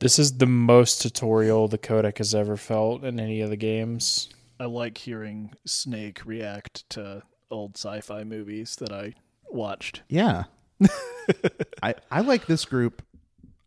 [0.00, 4.28] This is the most tutorial the codec has ever felt in any of the games.
[4.60, 9.14] I like hearing Snake react to old sci-fi movies that I
[9.48, 10.02] watched.
[10.08, 10.44] Yeah.
[11.82, 13.02] I I like this group.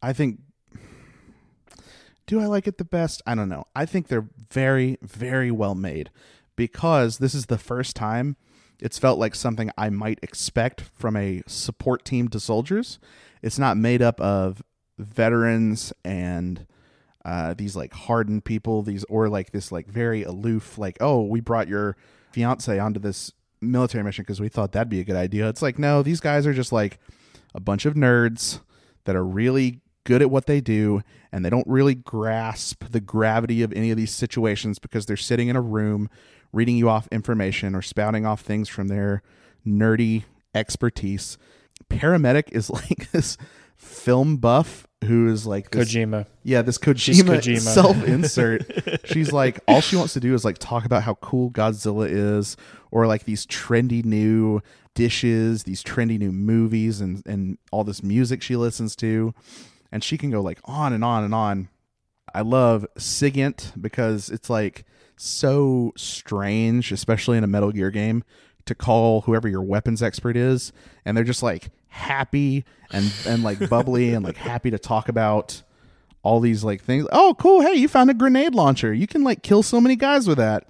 [0.01, 0.39] I think
[2.27, 3.23] do I like it the best?
[3.25, 3.65] I don't know.
[3.75, 6.11] I think they're very very well made
[6.55, 8.35] because this is the first time
[8.79, 12.99] it's felt like something I might expect from a support team to soldiers.
[13.41, 14.61] It's not made up of
[14.99, 16.67] veterans and
[17.25, 21.41] uh, these like hardened people, these or like this like very aloof, like oh we
[21.41, 21.97] brought your
[22.31, 25.49] fiance onto this military mission because we thought that'd be a good idea.
[25.49, 26.99] It's like no, these guys are just like
[27.55, 28.61] a bunch of nerds
[29.05, 31.03] that are really good at what they do
[31.33, 35.49] and they don't really grasp the gravity of any of these situations because they're sitting
[35.49, 36.09] in a room
[36.53, 39.21] reading you off information or spouting off things from their
[39.67, 40.23] nerdy
[40.55, 41.37] expertise.
[41.89, 43.37] Paramedic is like this
[43.75, 46.25] film buff who is like this, Kojima.
[46.41, 47.59] yeah, this Kojima, Kojima.
[47.73, 48.63] self insert.
[49.05, 52.55] She's like, all she wants to do is like talk about how cool Godzilla is,
[52.91, 54.61] or like these trendy new
[54.95, 59.33] dishes, these trendy new movies, and and all this music she listens to,
[59.91, 61.69] and she can go like on and on and on.
[62.33, 64.85] I love Sigint because it's like
[65.15, 68.23] so strange, especially in a Metal Gear game,
[68.65, 70.71] to call whoever your weapons expert is,
[71.05, 75.63] and they're just like happy and and like bubbly and like happy to talk about
[76.23, 77.07] all these like things.
[77.11, 77.61] Oh, cool!
[77.61, 78.93] Hey, you found a grenade launcher.
[78.93, 80.67] You can like kill so many guys with that.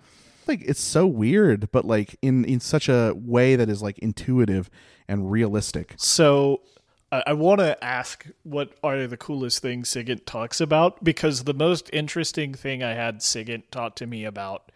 [0.48, 4.70] Like it's so weird, but like in in such a way that is like intuitive
[5.08, 5.96] and realistic.
[5.98, 6.62] So
[7.12, 11.54] I, I want to ask what are the coolest things Sigint talks about because the
[11.54, 14.72] most interesting thing I had Sigint talk to me about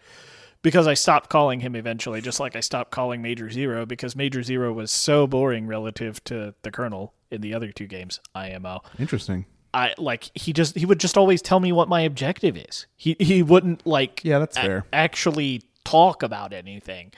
[0.63, 4.43] because I stopped calling him eventually, just like I stopped calling Major Zero because Major
[4.43, 8.81] Zero was so boring relative to the Colonel in the other two games, IMO.
[8.99, 9.45] Interesting.
[9.73, 12.85] I like he just he would just always tell me what my objective is.
[12.97, 14.85] He he wouldn't like Yeah, that's a- fair.
[14.93, 17.11] actually talk about anything.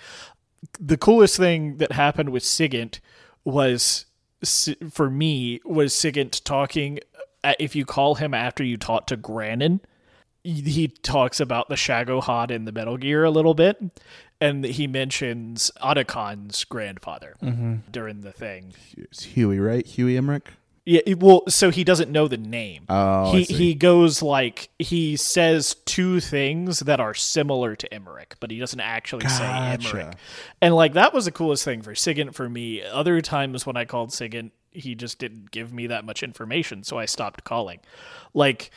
[0.80, 3.00] The coolest thing that happened with Sigint
[3.44, 4.06] was
[4.92, 7.00] for me was Sigint talking
[7.44, 9.80] uh, if you call him after you talk to Granin
[10.44, 13.82] he talks about the Shagohod in the Metal Gear a little bit,
[14.42, 17.76] and he mentions Otacon's grandfather mm-hmm.
[17.92, 18.74] during the thing.
[18.98, 19.86] It's Huey, right?
[19.86, 20.52] Huey Emmerich.
[20.86, 22.86] Yeah, it- well, so he doesn't know the name.
[22.90, 28.52] Oh, he he goes like he says two things that are similar to Emmerich, but
[28.52, 30.16] he doesn't actually say Emmerich.
[30.62, 32.84] And like that was the coolest thing for Sigint for me.
[32.84, 36.98] Other times when I called Sigint, he just didn't give me that much information, so
[37.00, 37.80] I stopped calling.
[38.34, 38.72] Like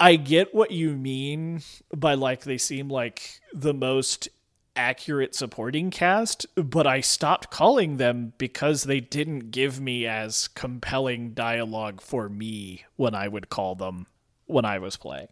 [0.00, 1.62] I get what you mean
[1.94, 4.28] by like they seem like the most
[4.76, 11.34] accurate supporting cast, but I stopped calling them because they didn't give me as compelling
[11.34, 14.06] dialogue for me when I would call them
[14.46, 15.28] when I was playing.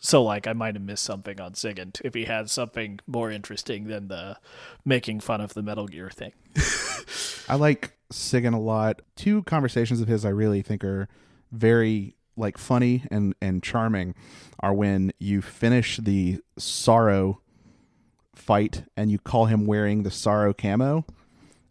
[0.00, 3.88] So like I might have missed something on Sigint if he had something more interesting
[3.88, 4.38] than the
[4.84, 6.32] making fun of the Metal Gear thing.
[7.48, 9.02] I like Sigint a lot.
[9.16, 11.08] Two conversations of his I really think are
[11.50, 14.14] very like funny and and charming
[14.60, 17.40] are when you finish the sorrow
[18.38, 21.04] fight and you call him wearing the sorrow camo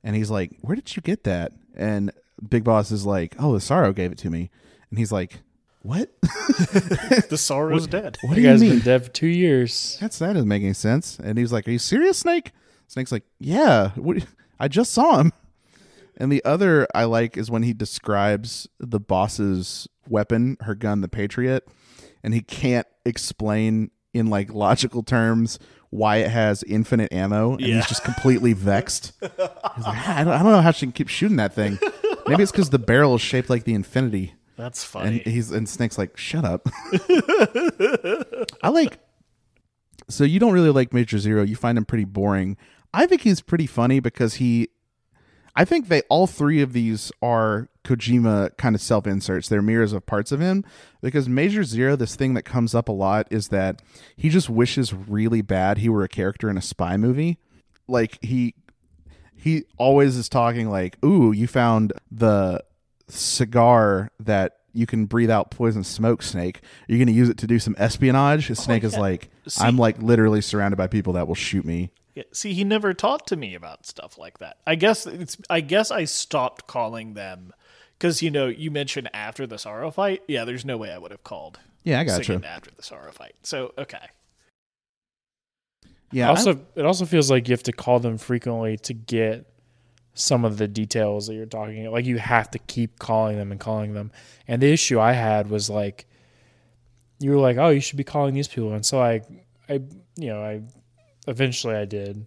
[0.04, 2.12] and he's like where did you get that and
[2.50, 4.50] big boss is like oh the sorrow gave it to me
[4.90, 5.40] and he's like
[5.82, 6.12] what
[7.30, 8.18] The Sorrow's dead.
[8.22, 9.98] what That do you guy's mean been dead for two years.
[10.02, 11.18] that's that doesn't make any sense.
[11.24, 12.52] And he's like, "Are you serious, Snake?"
[12.88, 14.26] Snake's like, "Yeah, what,
[14.60, 15.32] I just saw him."
[16.18, 21.08] And the other I like is when he describes the boss's weapon, her gun, the
[21.08, 21.68] Patriot,
[22.22, 25.58] and he can't explain in like logical terms
[25.90, 27.76] why it has infinite ammo, and Yeah.
[27.76, 29.14] he's just completely vexed.
[29.22, 29.30] He's
[29.86, 31.80] like, I don't, I don't know how she can keep shooting that thing.
[32.28, 34.34] Maybe it's because the barrel is shaped like the infinity.
[34.58, 36.68] That's And he's and Snake's like, shut up.
[38.64, 39.00] I like
[40.10, 41.44] so you don't really like Major Zero.
[41.44, 42.58] You find him pretty boring.
[42.94, 44.70] I think he's pretty funny because he
[45.56, 49.48] I think they all three of these are Kojima kind of self inserts.
[49.48, 50.66] They're mirrors of parts of him.
[51.02, 53.82] Because Major Zero, this thing that comes up a lot is that
[54.16, 57.40] he just wishes really bad he were a character in a spy movie.
[57.88, 58.56] Like he
[59.36, 62.62] he always is talking like, "Ooh, you found the
[63.08, 66.60] cigar that you can breathe out poison smoke, Snake.
[66.88, 69.00] you're you going to use it to do some espionage?" His oh Snake is yeah.
[69.00, 72.64] like, See- "I'm like literally surrounded by people that will shoot me." Yeah, see, he
[72.64, 74.58] never talked to me about stuff like that.
[74.66, 75.38] I guess it's.
[75.50, 77.54] I guess I stopped calling them
[77.98, 80.22] Because you know, you mentioned after the sorrow fight.
[80.28, 81.60] Yeah, there's no way I would have called.
[81.84, 82.48] Yeah, I got singing you.
[82.48, 83.36] after the sorrow fight.
[83.44, 84.06] So okay,
[86.12, 89.46] Yeah, I- also, it also feels like you have to call them frequently to get
[90.14, 91.90] some of the details that you're talking.
[91.92, 94.12] Like you have to keep calling them and calling them.
[94.48, 96.06] And the issue I had was like,
[97.20, 99.22] you were like, "Oh, you should be calling these people," and so I,
[99.70, 99.82] I,
[100.16, 100.62] you know, I
[101.28, 102.26] eventually I did,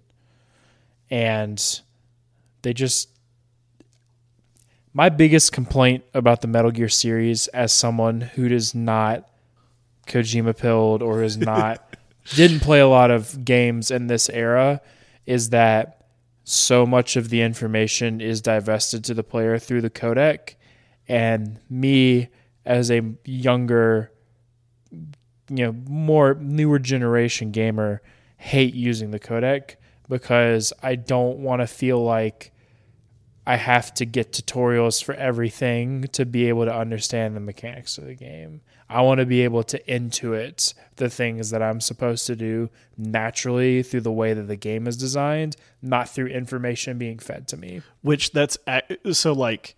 [1.11, 1.81] and
[2.63, 3.09] they just.
[4.93, 9.29] My biggest complaint about the Metal Gear series, as someone who does not
[10.09, 11.97] Kojima pilled or is not
[12.35, 14.81] didn't play a lot of games in this era
[15.27, 16.07] is that
[16.43, 20.57] so much of the information is divested to the player through the codec.
[21.07, 22.29] And me
[22.65, 24.11] as a younger
[24.93, 28.03] you know more newer generation gamer
[28.37, 29.77] hate using the codec
[30.09, 32.53] because I don't want to feel like
[33.51, 38.05] I have to get tutorials for everything to be able to understand the mechanics of
[38.05, 38.61] the game.
[38.89, 43.83] I want to be able to intuit the things that I'm supposed to do naturally
[43.83, 47.83] through the way that the game is designed, not through information being fed to me.
[48.03, 48.57] which that's
[49.11, 49.75] so like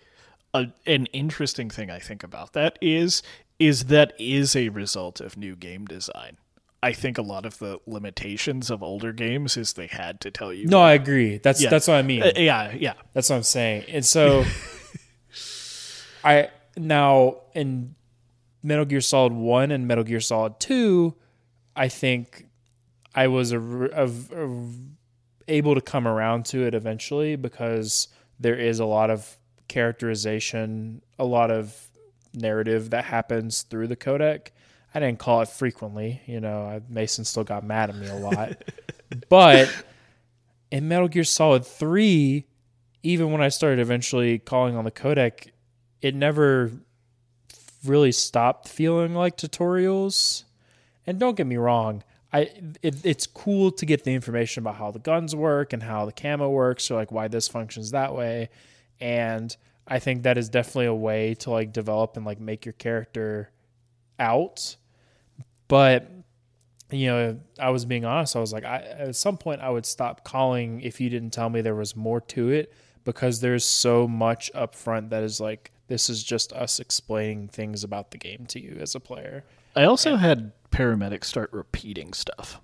[0.53, 3.23] a, an interesting thing I think about that is
[3.59, 6.37] is that is a result of new game design.
[6.83, 10.53] I think a lot of the limitations of older games is they had to tell
[10.53, 10.67] you.
[10.67, 11.39] No, I agree.
[11.39, 11.71] That's Yeah.
[11.71, 12.23] that's what I mean.
[12.23, 12.95] Uh, yeah, yeah.
[13.13, 13.85] That's what I'm saying.
[13.89, 14.45] And so
[16.25, 17.95] I now in
[18.63, 21.15] Metal Gear Solid 1 and Metal Gear Solid 2,
[21.77, 22.47] I think
[23.15, 24.69] I was a, a, a-
[25.49, 28.09] able to come around to it eventually because
[28.39, 29.37] there is a lot of
[29.69, 31.91] characterization, a lot of
[32.35, 34.49] narrative that happens through the codec.
[34.95, 38.63] I didn't call it frequently, you know, Mason still got mad at me a lot.
[39.29, 39.73] but
[40.71, 42.45] in Metal Gear Solid 3,
[43.03, 45.49] even when I started eventually calling on the codec,
[46.01, 46.73] it never
[47.85, 50.45] really stopped feeling like tutorials.
[51.07, 52.51] And don't get me wrong, I
[52.83, 56.13] it, it's cool to get the information about how the guns work and how the
[56.13, 58.49] camo works, or like why this functions that way.
[59.01, 59.55] And
[59.87, 63.51] I think that is definitely a way to like develop and like make your character
[64.19, 64.77] out.
[65.73, 66.07] But
[66.91, 68.37] you know, I was being honest.
[68.37, 71.49] I was like, I, at some point, I would stop calling if you didn't tell
[71.49, 75.73] me there was more to it because there's so much up front that is like,
[75.89, 79.45] this is just us explaining things about the game to you as a player.
[79.75, 82.61] I also had paramedics start repeating stuff.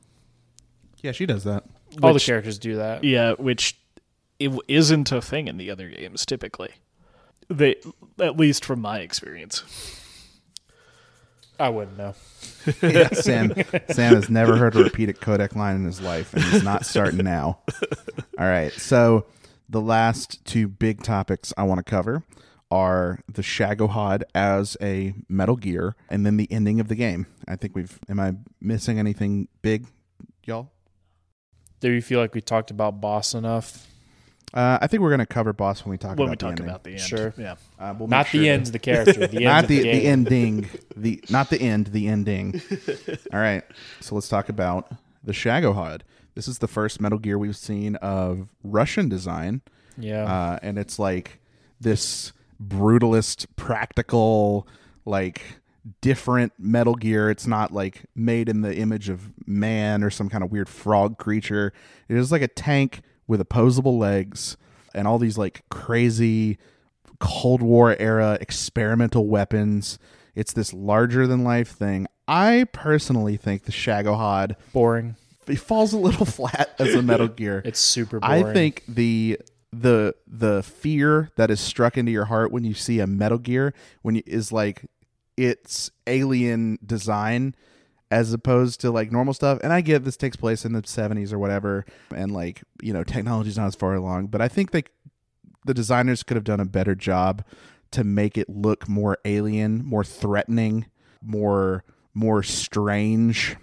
[1.00, 1.64] yeah, she does that.
[2.02, 3.04] All the characters do that.
[3.04, 3.78] Yeah, which
[4.38, 6.72] it w- isn't a thing in the other games typically.
[7.48, 7.76] They,
[8.20, 9.97] at least from my experience.
[11.58, 12.14] I wouldn't know.
[12.82, 13.54] Yeah, Sam.
[13.90, 17.24] Sam has never heard a repeated codec line in his life, and he's not starting
[17.24, 17.60] now.
[18.38, 18.72] All right.
[18.72, 19.24] So
[19.70, 22.24] the last two big topics I want to cover
[22.70, 27.26] are the Shagohod as a Metal Gear, and then the ending of the game.
[27.46, 27.98] I think we've.
[28.08, 29.86] Am I missing anything big,
[30.44, 30.70] y'all?
[31.80, 33.86] Do you feel like we talked about boss enough?
[34.54, 36.46] Uh, I think we're going to cover boss when we talk when about we the
[36.48, 36.66] ending.
[36.66, 37.00] about the end.
[37.00, 37.34] Sure.
[37.36, 37.56] Yeah.
[37.78, 39.26] Uh, we'll Not sure the to- end the character.
[39.26, 42.60] The end not of the, the, the, ending the not the end the ending
[43.32, 43.62] all right
[44.00, 44.90] so let's talk about
[45.22, 46.00] the shagohod
[46.34, 49.60] this is the first metal gear we've seen of russian design
[49.98, 50.24] Yeah.
[50.24, 51.40] uh, and it's like
[51.80, 52.32] this
[52.64, 54.66] brutalist practical
[55.04, 55.42] like
[56.00, 60.42] different metal gear it's not like made in the image of man or some kind
[60.42, 61.72] of weird frog creature
[62.08, 64.56] it is like a tank with opposable legs
[64.94, 66.58] and all these like crazy
[67.20, 69.98] Cold War era experimental weapons.
[70.34, 72.06] It's this larger than life thing.
[72.26, 75.16] I personally think the Shagohod boring.
[75.46, 77.62] it falls a little flat as a Metal Gear.
[77.64, 78.46] It's super boring.
[78.46, 79.38] I think the
[79.72, 83.74] the the fear that is struck into your heart when you see a Metal Gear
[84.02, 84.86] when you, is like
[85.36, 87.54] it's alien design
[88.10, 89.58] as opposed to like normal stuff.
[89.62, 91.84] And I get this takes place in the 70s or whatever
[92.14, 94.84] and like, you know, technology's not as far along, but I think they
[95.64, 97.44] the designers could have done a better job
[97.90, 100.86] to make it look more alien, more threatening,
[101.22, 101.84] more
[102.14, 103.56] more strange.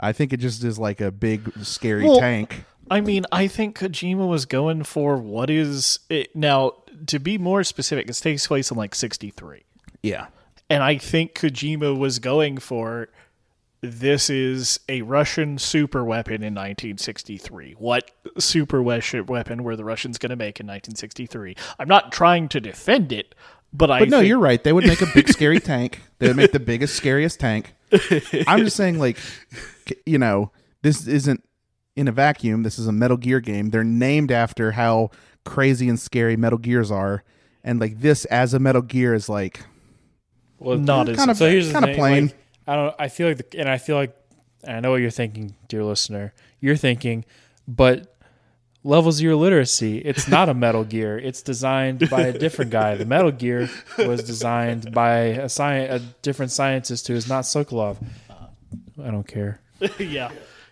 [0.00, 2.64] I think it just is like a big scary Well, tank.
[2.90, 6.72] I mean, I think Kojima was going for what is it now
[7.06, 9.64] to be more specific, it takes place in like 63.
[10.02, 10.26] Yeah.
[10.68, 13.08] And I think Kojima was going for
[13.84, 17.74] this is a Russian super weapon in 1963.
[17.78, 21.56] What super weapon were the Russians going to make in 1963?
[21.78, 23.34] I'm not trying to defend it,
[23.72, 24.62] but, I But no, think- you're right.
[24.62, 26.00] They would make a big scary tank.
[26.18, 27.74] They would make the biggest, scariest tank.
[28.46, 29.18] I'm just saying, like,
[30.06, 30.50] you know,
[30.82, 31.42] this isn't
[31.96, 32.62] in a vacuum.
[32.62, 33.70] This is a Metal Gear game.
[33.70, 35.10] They're named after how
[35.44, 37.22] crazy and scary Metal Gears are,
[37.62, 39.60] and like this as a Metal Gear is like
[40.58, 42.26] Well, Not as- kind of so here's the kind of plain.
[42.26, 42.36] like,
[42.66, 42.94] I don't.
[42.98, 44.16] I feel like, the, and I feel like,
[44.62, 46.32] and I know what you're thinking, dear listener.
[46.60, 47.24] You're thinking,
[47.68, 48.16] but
[48.82, 49.98] level zero literacy.
[49.98, 51.18] It's not a Metal Gear.
[51.18, 52.94] It's designed by a different guy.
[52.94, 57.96] The Metal Gear was designed by a sci- a different scientist who is not Sokolov.
[58.30, 58.46] Uh-huh.
[59.02, 59.60] I don't care.
[59.98, 60.30] yeah,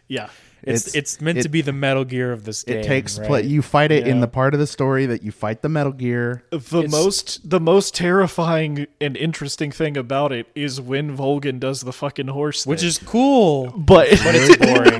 [0.09, 0.28] yeah.
[0.64, 2.78] It's It's- it's, meant it- to be the Metal Gear of this game.
[2.78, 3.26] it takes right?
[3.26, 5.92] pla you fight it in the part of the story that you fight the Metal
[5.92, 6.44] Gear.
[6.50, 11.80] The It's- most the most terrifying and interesting thing about it is when Volgin does
[11.80, 13.72] the fucking horse, which is cool.
[13.76, 14.98] but but it's boring.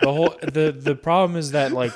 [0.00, 1.92] the whole the the problem is that like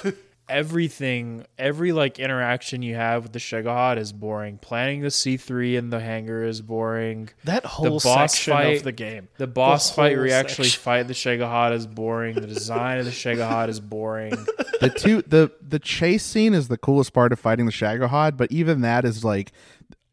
[0.49, 4.59] everything, every like interaction you have with the Shagohod is boring.
[4.59, 7.31] Planning the C three in the hangar is boring.
[7.45, 9.29] that whole boss section fight- of the game.
[9.39, 12.35] The boss fight where you actually fight the Shagohod is boring.
[12.35, 14.35] The design of the Shagohod is boring.
[14.79, 18.53] The two the the chase scene is the coolest part of fighting the Shagohod, but
[18.53, 19.53] even that is like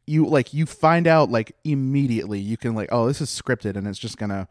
[0.08, 3.86] you like you find out like immediately you can like oh this is scripted and
[3.88, 4.48] it's just gonna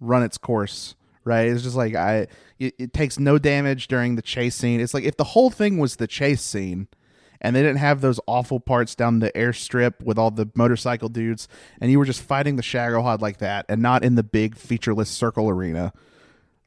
[0.00, 0.94] run its course
[1.24, 2.26] right it's just like i
[2.58, 5.78] it, it takes no damage during the chase scene it's like if the whole thing
[5.78, 6.88] was the chase scene
[7.42, 11.48] and they didn't have those awful parts down the airstrip with all the motorcycle dudes
[11.80, 15.08] and you were just fighting the shagohod like that and not in the big featureless
[15.08, 15.92] circle arena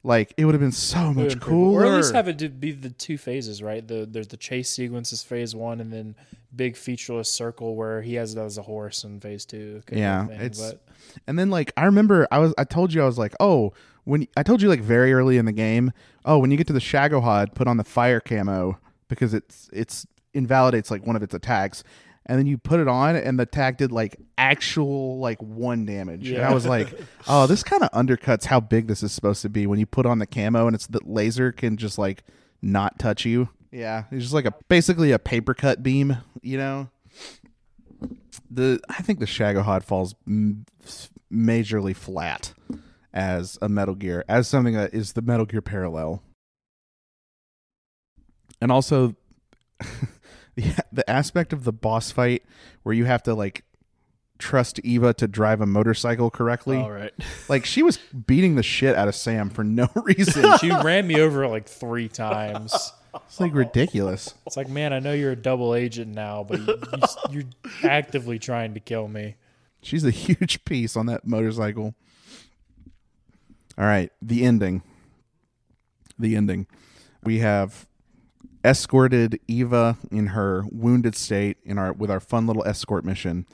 [0.04, 2.72] like it would have been so much cooler Or at least have it to be
[2.72, 3.86] the two phases, right?
[3.86, 6.14] The there's the chase sequences phase one, and then
[6.54, 9.82] big featureless circle where he has it as a horse in phase two.
[9.90, 10.82] Yeah, thing, it's but
[11.26, 13.72] and then like I remember I was I told you I was like oh
[14.04, 15.92] when I told you like very early in the game
[16.24, 18.78] oh when you get to the Shagohod put on the fire camo
[19.08, 21.84] because it's it's invalidates like one of its attacks.
[22.26, 26.30] And then you put it on and the attack did like actual like one damage.
[26.30, 26.88] And I was like
[27.28, 30.06] oh this kind of undercuts how big this is supposed to be when you put
[30.06, 32.24] on the camo and it's the laser can just like
[32.62, 33.50] not touch you.
[33.70, 34.04] Yeah.
[34.10, 36.88] It's just like a basically a paper cut beam you know?
[38.50, 40.64] The I think the Shagohod falls m-
[41.32, 42.54] majorly flat
[43.14, 46.22] as a Metal Gear, as something that is the Metal Gear parallel,
[48.60, 49.14] and also
[50.56, 52.42] the the aspect of the boss fight
[52.82, 53.64] where you have to like
[54.38, 56.76] trust Eva to drive a motorcycle correctly.
[56.76, 57.12] All right.
[57.48, 60.58] Like she was beating the shit out of Sam for no reason.
[60.58, 62.92] she ran me over like three times.
[63.14, 64.34] it's like ridiculous.
[64.46, 66.78] It's like, man, I know you're a double agent now, but you,
[67.30, 67.44] you,
[67.82, 69.36] you're actively trying to kill me.
[69.82, 71.94] She's a huge piece on that motorcycle.
[73.76, 74.82] All right, the ending.
[76.18, 76.66] The ending.
[77.22, 77.86] We have
[78.64, 83.46] escorted Eva in her wounded state in our with our fun little escort mission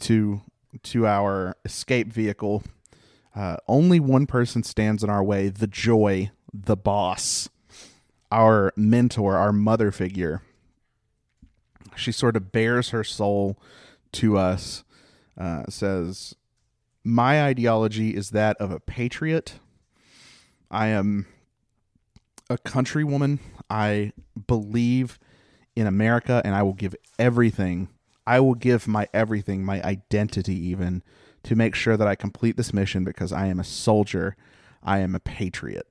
[0.00, 0.42] to
[0.84, 2.62] to our escape vehicle.
[3.34, 7.48] Uh, only one person stands in our way: the Joy, the boss,
[8.30, 10.42] our mentor, our mother figure.
[11.96, 13.58] She sort of bares her soul
[14.12, 14.84] to us
[15.38, 16.34] uh, says,
[17.08, 19.60] My ideology is that of a patriot.
[20.70, 21.24] I am
[22.50, 23.38] a countrywoman.
[23.70, 24.12] I
[24.46, 25.18] believe
[25.74, 27.88] in America and I will give everything.
[28.26, 31.02] I will give my everything, my identity even,
[31.44, 34.36] to make sure that I complete this mission because I am a soldier.
[34.82, 35.86] I am a patriot.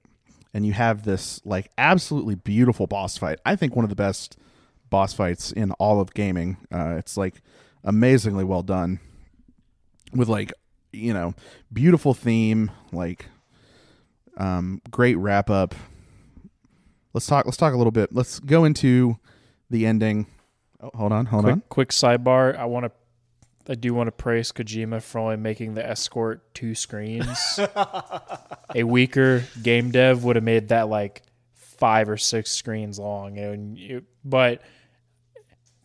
[0.54, 3.40] And you have this like absolutely beautiful boss fight.
[3.44, 4.38] I think one of the best
[4.92, 6.58] boss fights in all of gaming.
[6.72, 7.42] Uh, it's like
[7.84, 9.00] amazingly well done
[10.14, 10.54] with like
[10.98, 11.34] you know
[11.72, 13.26] beautiful theme like
[14.38, 15.74] um great wrap up
[17.14, 19.18] let's talk let's talk a little bit let's go into
[19.70, 20.28] the ending
[20.82, 22.58] oh, hold on hold quick, on quick sidebar.
[22.58, 26.76] I want to, I do want to praise Kojima for only making the escort two
[26.76, 27.60] screens.
[28.76, 31.24] a weaker game dev would have made that like
[31.54, 34.62] five or six screens long, and you, but.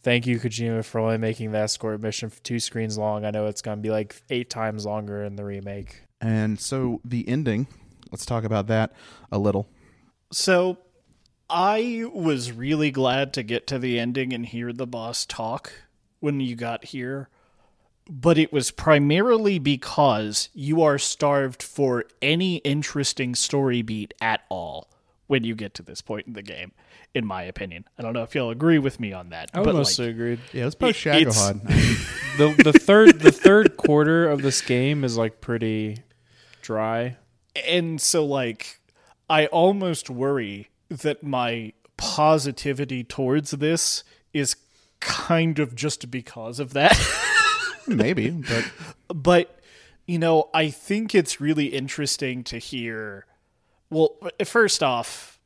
[0.02, 3.24] Thank you, Kojima, for only making the escort mission two screens long.
[3.24, 6.02] I know it's going to be like eight times longer in the remake.
[6.20, 7.66] and so the ending
[8.12, 8.92] let's talk about that
[9.32, 9.68] a little
[10.30, 10.78] So
[11.50, 15.72] I was really glad to get to the ending and hear the boss talk
[16.20, 17.28] when you got here.
[18.08, 24.88] But it was primarily because you are starved for any interesting story beat at all
[25.32, 26.72] when you get to this point in the game,
[27.14, 27.86] in my opinion.
[27.98, 29.50] I don't know if you'll agree with me on that.
[29.54, 30.40] I would but mostly like, agreed.
[30.52, 35.04] yeah let's post It- it's- Shagohod the the third the third quarter of this game
[35.04, 36.02] is like pretty
[36.60, 37.16] dry.
[37.66, 38.80] and so like
[39.30, 44.04] I almost worry that my positivity towards this
[44.34, 44.56] is
[45.00, 46.94] kind of just because of that.
[47.86, 48.64] maybe but
[49.08, 49.58] but
[50.06, 53.24] you know, I think it's really interesting to hear.
[53.92, 55.38] Well, first off,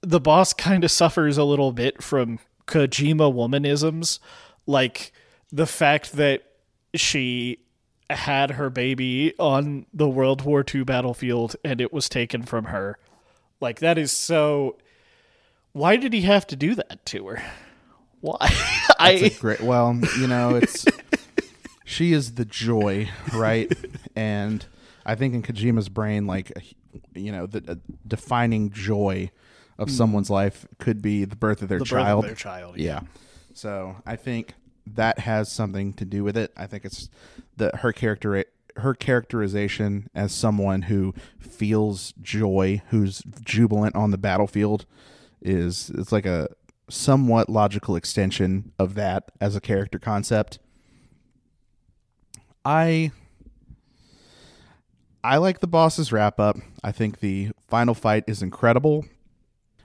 [0.00, 4.18] the boss kind of suffers a little bit from Kojima womanisms.
[4.66, 5.12] Like,
[5.50, 6.42] the fact that
[6.94, 7.58] she
[8.10, 12.98] had her baby on the World War II battlefield and it was taken from her.
[13.60, 14.76] Like that is so
[15.72, 17.42] why did he have to do that to her?
[18.20, 18.38] Why?
[18.98, 19.60] I great.
[19.60, 20.86] Well, you know, it's
[21.84, 23.72] she is the joy, right?
[24.16, 24.66] And
[25.06, 26.50] I think in Kojima's brain, like
[27.14, 27.74] you know, the uh,
[28.06, 29.30] defining joy
[29.78, 31.84] of someone's life could be the birth of their Hmm.
[31.84, 32.24] the birth of child.
[32.24, 32.76] their child.
[32.78, 33.00] yeah.
[33.54, 34.54] So I think
[34.86, 36.52] that has something to do with it.
[36.56, 37.08] I think it's
[37.56, 38.44] the her character
[38.76, 44.86] her characterization as someone who feels joy, who's jubilant on the battlefield,
[45.42, 46.48] is it's like a
[46.88, 50.58] somewhat logical extension of that as a character concept.
[52.64, 53.12] I
[55.22, 56.56] I like the boss's wrap up.
[56.82, 59.04] I think the final fight is incredible.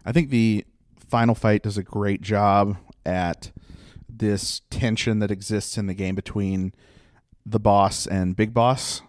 [0.05, 0.65] I think the
[0.95, 3.51] final fight does a great job at
[4.07, 6.73] this tension that exists in the game between
[7.45, 9.01] the boss and Big Boss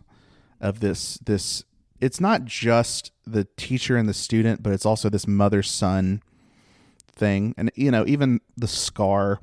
[0.61, 1.65] of this this
[2.01, 6.23] it's not just the teacher and the student, but it's also this mother son
[7.15, 7.55] thing.
[7.57, 9.41] And you know, even the scar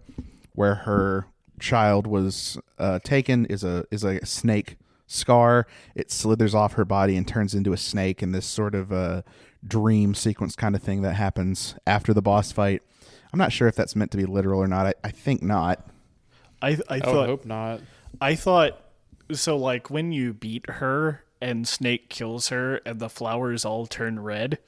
[0.53, 1.27] where her
[1.59, 4.77] child was uh, taken is a is a snake
[5.11, 5.67] scar.
[5.95, 9.23] It slithers off her body and turns into a snake in this sort of a
[9.65, 12.81] dream sequence kind of thing that happens after the boss fight.
[13.33, 14.87] I'm not sure if that's meant to be literal or not.
[14.87, 15.85] I, I think not.
[16.61, 17.81] I I I thought hope not.
[18.19, 18.81] I thought
[19.31, 24.19] so like when you beat her and Snake kills her and the flowers all turn
[24.19, 24.59] red.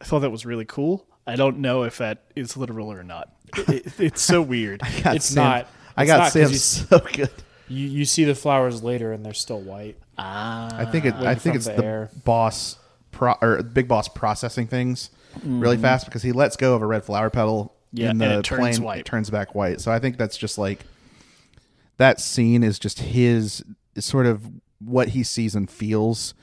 [0.00, 1.06] I thought that was really cool.
[1.26, 3.30] I don't know if that is literal or not.
[3.56, 4.80] It, it- it's so weird.
[5.04, 5.68] God, It's Sam- not.
[5.96, 7.30] I It's got not 'cause Sam so good.
[7.68, 9.96] You you see the flowers later and they're still white.
[10.16, 11.14] Ah, I think it.
[11.14, 12.76] I think it's the the boss
[13.10, 15.10] pro or big boss processing things
[15.44, 18.38] really fast because he lets go of a red flower petal Yeah, in and the
[18.40, 19.00] it turns plain, white.
[19.00, 19.80] it turns back white.
[19.80, 20.84] So I think that's just like
[21.98, 23.62] that scene is just his
[23.98, 24.48] sort of
[24.80, 26.34] what he sees and feels,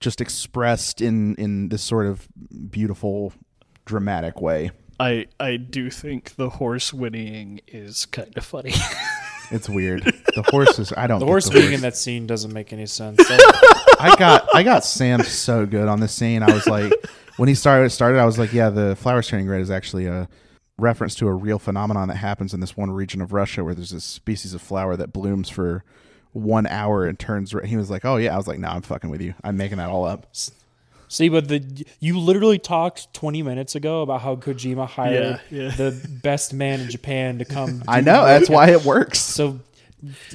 [0.00, 2.28] just expressed in in this sort of
[2.70, 3.32] beautiful,
[3.84, 4.70] dramatic way.
[4.98, 8.72] I I do think the horse whinnying is kind of funny.
[9.50, 10.02] It's weird.
[10.02, 10.92] The horses.
[10.96, 11.20] I don't.
[11.20, 13.18] The get horse being in that scene doesn't make any sense.
[13.98, 16.42] I got I got Sam so good on this scene.
[16.42, 16.92] I was like,
[17.36, 20.28] when he started started, I was like, yeah, the flowers turning red is actually a
[20.78, 23.90] reference to a real phenomenon that happens in this one region of Russia where there's
[23.90, 25.84] this species of flower that blooms for
[26.32, 27.66] one hour and turns red.
[27.66, 28.34] He was like, oh yeah.
[28.34, 29.34] I was like, no, I'm fucking with you.
[29.42, 30.26] I'm making that all up.
[31.08, 35.70] See, but the you literally talked 20 minutes ago about how Kojima hired Yeah, yeah.
[35.70, 37.84] the best man in Japan to come.
[37.88, 39.20] I know the that's why it works.
[39.20, 39.60] So,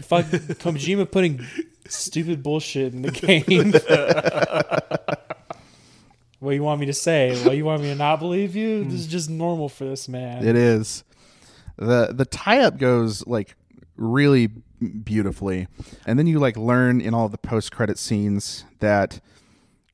[0.04, 1.46] fuck Kojima putting
[1.88, 3.74] stupid bullshit in the game.
[6.40, 7.38] what you want me to say?
[7.44, 8.84] What you want me to not believe you?
[8.86, 10.46] This is just normal for this man.
[10.46, 11.04] It is.
[11.78, 13.56] the The tie up goes like
[13.98, 14.48] really
[15.04, 15.68] beautifully,
[16.06, 19.20] and then you like learn in all the post credit scenes that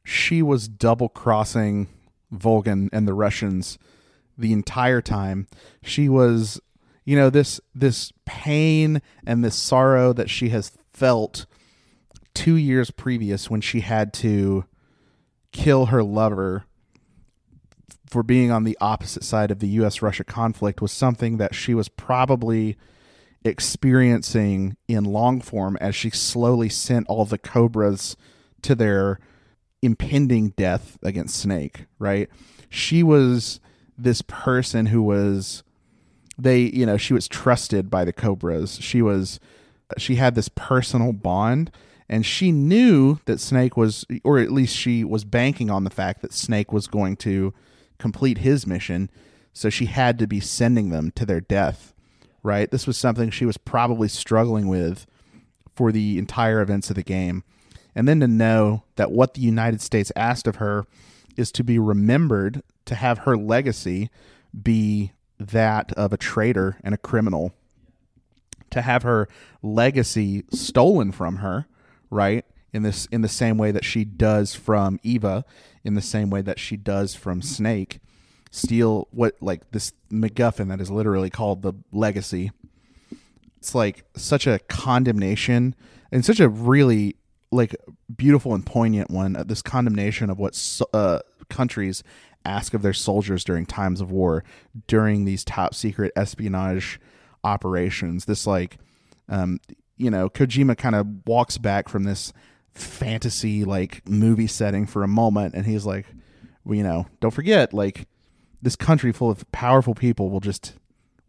[0.08, 1.86] she was double crossing
[2.34, 3.78] Volgin and the Russians
[4.38, 5.48] the entire time.
[5.84, 6.62] She was,
[7.04, 11.46] you know, this this pain and this sorrow that she has felt
[12.34, 14.64] two years previous when she had to
[15.52, 16.64] kill her lover
[18.10, 21.74] for being on the opposite side of the US Russia conflict was something that she
[21.74, 22.78] was probably
[23.44, 28.16] experiencing in long form as she slowly sent all the cobras
[28.62, 29.20] to their
[29.82, 32.30] impending death against Snake, right?
[32.70, 33.60] She was
[33.98, 35.64] this person who was
[36.38, 38.80] they, you know, she was trusted by the cobras.
[38.80, 39.40] She was
[39.98, 41.72] she had this personal bond
[42.10, 46.22] and she knew that Snake was or at least she was banking on the fact
[46.22, 47.54] that Snake was going to
[47.98, 49.10] complete his mission,
[49.54, 51.94] so she had to be sending them to their death,
[52.44, 52.70] right?
[52.70, 55.08] This was something she was probably struggling with
[55.76, 57.44] for the entire events of the game.
[57.98, 60.86] And then to know that what the United States asked of her
[61.36, 64.12] is to be remembered, to have her legacy
[64.62, 67.54] be that of a traitor and a criminal,
[68.70, 69.28] to have her
[69.64, 71.66] legacy stolen from her,
[72.12, 72.46] right?
[72.72, 75.44] In this in the same way that she does from Eva,
[75.84, 78.00] in the same way that she does from Snake,
[78.52, 82.52] steal what like this MacGuffin that is literally called the legacy.
[83.58, 85.74] It's like such a condemnation
[86.12, 87.16] and such a really
[87.52, 87.76] like
[88.16, 89.36] beautiful and poignant one.
[89.36, 91.20] uh, This condemnation of what so- uh,
[91.50, 92.04] countries
[92.46, 94.44] ask of their soldiers during times of war,
[94.88, 97.00] during these top secret espionage
[97.44, 98.26] operations.
[98.26, 98.78] This like,
[99.30, 99.60] um,
[99.98, 102.32] you know, Kojima kind of walks back from this
[102.74, 106.06] fantasy like movie setting for a moment, and he's like,
[106.64, 108.08] well, you know, don't forget, like,
[108.62, 110.74] this country full of powerful people will just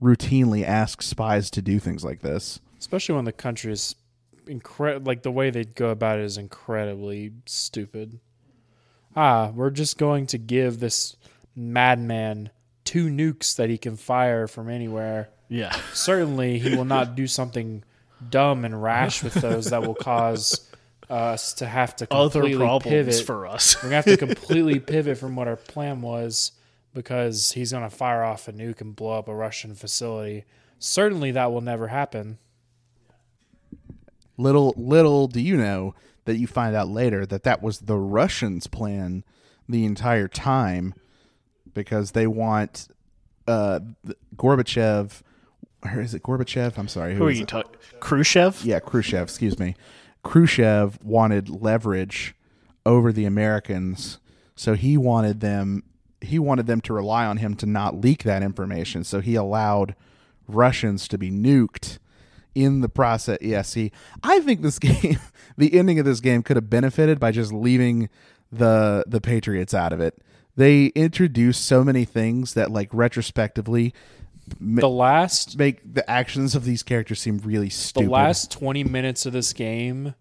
[0.03, 2.61] routinely ask spies to do things like this.
[2.79, 3.95] especially when the country is
[4.49, 8.19] incre- like the way they go about it is incredibly stupid.
[9.17, 11.17] Ah, we're just going to give this
[11.57, 12.51] madman
[12.85, 15.29] two nukes that he can fire from anywhere.
[15.49, 15.73] Yeah.
[15.93, 17.85] Certainly, he will not do something
[18.31, 20.69] dumb and rash with those that will cause
[21.11, 22.83] us to have to Other problems
[23.17, 23.27] pivot.
[23.27, 23.77] for us.
[23.77, 26.53] We're gonna have to completely pivot from what our plan was
[26.95, 30.45] because he's gonna fire off a nuke and blow up a Russian facility.
[30.79, 32.39] Certainly, that will never happen.
[34.39, 35.95] Little little do you know
[36.25, 39.25] that you find out later that that was the Russians' plan
[39.69, 40.95] the entire time
[41.75, 42.89] because they want
[43.47, 43.81] uh
[44.37, 45.23] Gorbachev
[45.85, 46.79] or is it Gorbachev?
[46.79, 47.15] I'm sorry.
[47.15, 47.73] Who are you talking?
[48.01, 48.65] Khrushchev?
[48.65, 49.75] Yeah, Khrushchev, excuse me.
[50.23, 52.35] Khrushchev wanted leverage
[52.85, 54.19] over the Americans,
[54.57, 55.83] so he wanted them
[56.21, 59.05] he wanted them to rely on him to not leak that information.
[59.05, 59.95] So he allowed
[60.49, 61.99] Russians to be nuked
[62.55, 63.39] in the process.
[63.41, 63.93] Yeah, see,
[64.23, 65.19] I think this game,
[65.57, 68.09] the ending of this game could have benefited by just leaving
[68.51, 70.19] the the Patriots out of it.
[70.57, 73.95] They introduced so many things that, like retrospectively,
[74.59, 78.09] ma- The last make the actions of these characters seem really stupid.
[78.09, 80.15] the last 20 minutes of this game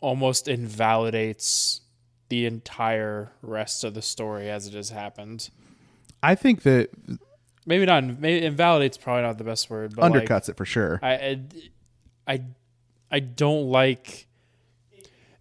[0.00, 1.80] almost invalidates
[2.28, 5.50] the entire rest of the story as it has happened.
[6.22, 6.90] I think that
[7.68, 8.02] Maybe not.
[8.04, 10.98] Maybe invalidates probably not the best word, but like, undercuts it for sure.
[11.02, 11.40] I, I,
[12.26, 12.42] I,
[13.10, 14.26] I don't like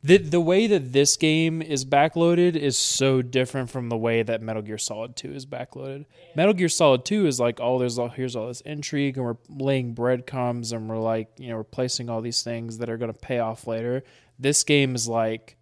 [0.04, 4.41] the the way that this game is backloaded is so different from the way that
[4.41, 6.06] Metal Gear Solid Two is backloaded.
[6.36, 9.38] Metal Gear Solid Two is like, oh, there's all here's all this intrigue, and we're
[9.49, 13.12] laying breadcrumbs, and we're like, you know, we're placing all these things that are going
[13.12, 14.04] to pay off later.
[14.38, 15.58] This game is like,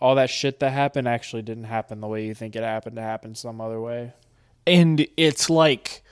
[0.00, 3.02] all that shit that happened actually didn't happen the way you think it happened to
[3.02, 4.12] happen some other way.
[4.66, 6.02] and it's like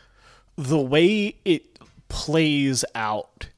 [0.56, 1.78] the way it
[2.08, 3.48] plays out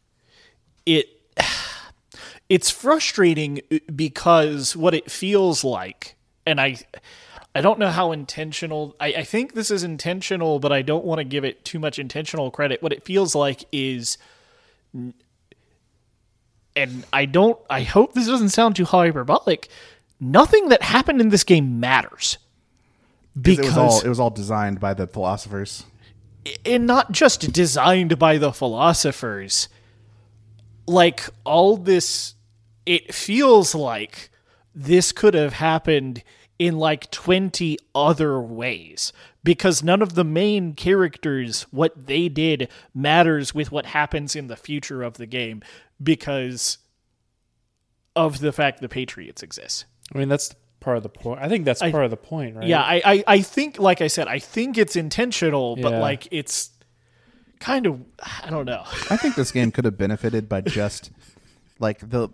[0.87, 1.07] it
[2.49, 3.61] it's frustrating
[3.95, 6.16] because what it feels like
[6.47, 6.77] and i
[7.55, 11.19] i don't know how intentional i, I think this is intentional but i don't want
[11.19, 14.19] to give it too much intentional credit what it feels like is
[16.75, 19.69] and i don't i hope this doesn't sound too hyperbolic
[20.19, 22.39] nothing that happened in this game matters
[23.45, 25.85] it was all it was all designed by the philosophers.
[26.65, 29.69] And not just designed by the philosophers.
[30.87, 32.35] Like all this
[32.87, 34.31] it feels like
[34.75, 36.23] this could have happened
[36.59, 39.12] in like 20 other ways
[39.45, 44.57] because none of the main characters what they did matters with what happens in the
[44.57, 45.62] future of the game
[46.03, 46.79] because
[48.16, 49.85] of the fact the patriots exist.
[50.15, 51.41] I mean, that's part of the point.
[51.41, 52.67] I think that's I- part of the point, right?
[52.67, 55.99] yeah I, I i think like i said i think it's intentional but Yeah.
[56.01, 56.71] like it's
[57.61, 58.01] kind of
[58.45, 61.11] i don't know I think this game could have benefited by just
[61.81, 62.29] like the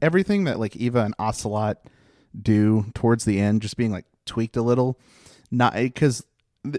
[0.00, 1.78] everything that like Eva and Ocelot
[2.40, 4.98] do towards the end just being like tweaked a little.
[5.50, 6.24] Not eh, because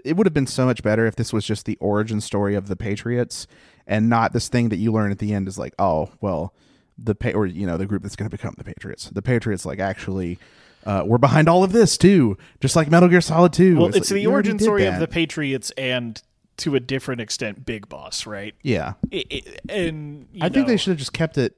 [0.04, 2.68] it would have been so much better if this was just the origin story of
[2.68, 3.46] the Patriots
[3.86, 6.52] and not this thing that you learn at the end is like, oh, well,
[6.98, 9.08] the pay or you know the group that's going to become the Patriots.
[9.10, 10.38] The Patriots like actually
[10.86, 13.76] uh, we're behind all of this too, just like Metal Gear Solid Two.
[13.76, 16.22] Well, it's, like, the origin story of the Patriots and
[16.58, 18.54] to a different extent Big Boss, right?
[18.62, 18.94] yeah.
[19.12, 21.54] I- I- and you I think they should have just kept it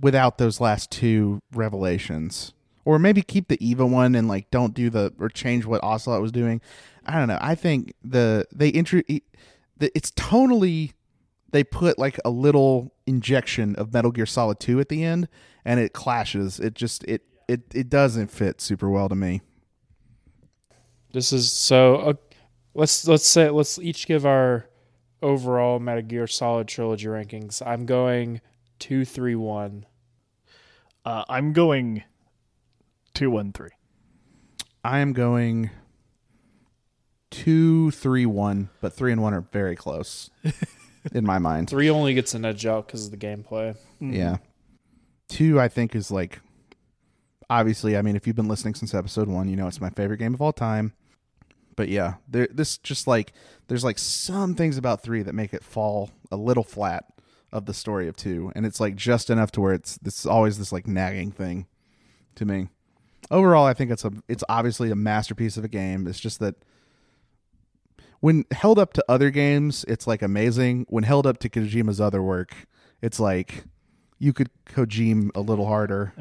[0.00, 2.52] without those last two revelations,
[2.84, 6.20] or maybe keep the Eva one and like don't do the or change what Ocelot
[6.20, 6.60] was doing.
[7.06, 7.38] I don't know.
[7.40, 10.92] I think the they intro the, it's tonally
[11.52, 15.28] they put like a little injection of Metal Gear Solid Two at the end,
[15.64, 16.58] and it clashes.
[16.58, 19.42] It just it it it doesn't fit super well to me.
[21.12, 21.96] This is so.
[21.96, 22.14] Uh,
[22.74, 24.68] let's let's say let's each give our
[25.22, 27.64] overall Metal Gear Solid trilogy rankings.
[27.64, 28.40] I'm going
[28.78, 29.86] two, three, one.
[31.04, 32.02] uh, I'm going
[33.14, 33.70] two one three.
[34.82, 35.70] I am going
[37.30, 40.30] two, three, one, but three and one are very close
[41.12, 41.70] in my mind.
[41.70, 43.76] Three only gets an edge out because of the gameplay.
[44.00, 44.38] Yeah.
[45.28, 46.40] Two, I think, is like
[47.50, 47.96] obviously.
[47.96, 50.34] I mean, if you've been listening since episode one, you know it's my favorite game
[50.34, 50.92] of all time.
[51.76, 52.48] But yeah, there.
[52.50, 53.32] This just like
[53.68, 57.04] there's like some things about three that make it fall a little flat
[57.52, 60.26] of the story of two, and it's like just enough to where it's this is
[60.26, 61.66] always this like nagging thing
[62.36, 62.68] to me.
[63.30, 66.06] Overall, I think it's a it's obviously a masterpiece of a game.
[66.06, 66.56] It's just that
[68.20, 70.86] when held up to other games, it's like amazing.
[70.88, 72.54] When held up to Kojima's other work,
[73.02, 73.64] it's like
[74.24, 76.14] you could Kojima a little harder.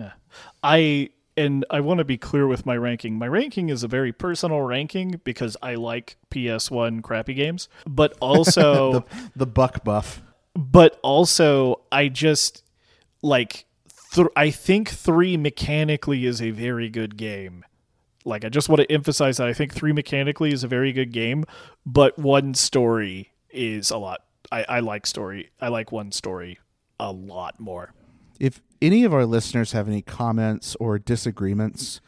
[0.61, 3.17] I and I want to be clear with my ranking.
[3.17, 8.91] My ranking is a very personal ranking because I like PS1 crappy games, but also
[8.91, 9.05] the
[9.37, 10.21] the buck buff.
[10.53, 12.63] but also I just
[13.21, 13.65] like
[14.11, 17.63] th- I think 3 mechanically is a very good game.
[18.25, 21.13] Like I just want to emphasize that I think 3 mechanically is a very good
[21.13, 21.45] game,
[21.85, 25.51] but one story is a lot I, I like story.
[25.61, 26.59] I like one story
[26.99, 27.93] a lot more.
[28.39, 32.01] If any of our listeners have any comments or disagreements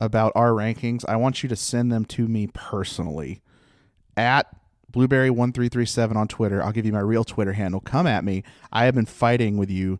[0.00, 3.42] about our rankings, I want you to send them to me personally
[4.16, 4.46] at
[4.92, 6.62] blueberry1337 on Twitter.
[6.62, 7.80] I'll give you my real Twitter handle.
[7.80, 8.42] Come at me.
[8.72, 9.98] I have been fighting with you,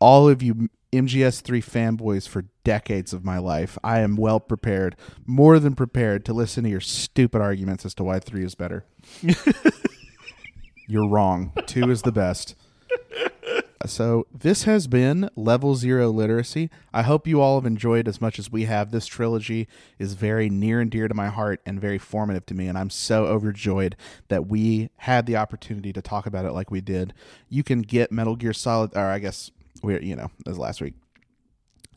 [0.00, 3.76] all of you MGS3 fanboys, for decades of my life.
[3.82, 8.04] I am well prepared, more than prepared, to listen to your stupid arguments as to
[8.04, 8.84] why 3 is better.
[10.86, 11.52] You're wrong.
[11.66, 12.54] 2 is the best.
[13.86, 16.70] So, this has been Level Zero Literacy.
[16.92, 18.90] I hope you all have enjoyed as much as we have.
[18.90, 22.66] This trilogy is very near and dear to my heart and very formative to me,
[22.66, 23.96] and I'm so overjoyed
[24.28, 27.12] that we had the opportunity to talk about it like we did.
[27.48, 29.50] You can get Metal Gear Solid, or I guess
[29.82, 30.94] we're, you know, as last week.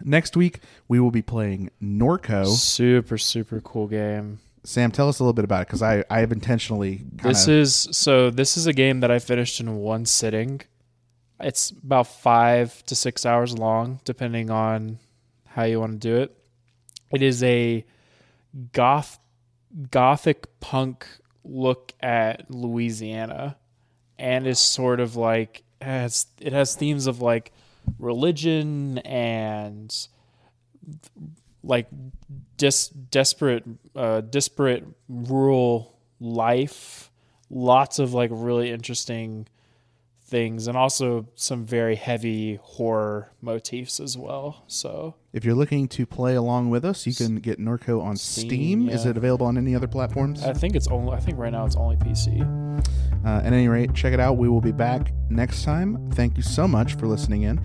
[0.03, 2.47] Next week, we will be playing Norco.
[2.47, 4.39] Super, super cool game.
[4.63, 7.03] Sam, tell us a little bit about it because I, I have intentionally.
[7.23, 8.29] This is so.
[8.29, 10.61] This is a game that I finished in one sitting.
[11.39, 14.99] It's about five to six hours long, depending on
[15.45, 16.35] how you want to do it.
[17.11, 17.85] It is a
[18.73, 19.19] goth,
[19.91, 21.07] gothic punk
[21.43, 23.57] look at Louisiana,
[24.17, 27.51] and is sort of like has it has themes of like
[27.99, 30.07] religion and
[31.63, 31.87] like
[32.57, 33.63] dis- desperate
[33.95, 37.11] uh disparate rural life
[37.49, 39.47] lots of like really interesting
[40.27, 46.05] things and also some very heavy horror motifs as well so if you're looking to
[46.07, 48.47] play along with us, you can get Norco on Steam.
[48.49, 50.43] Steam, Is it available on any other platforms?
[50.43, 52.41] i think it's only i think right now it's only pc
[53.25, 54.37] Uh, at any rate, check it out.
[54.37, 56.09] We will be back next time.
[56.13, 57.59] Thank you so much for listening in.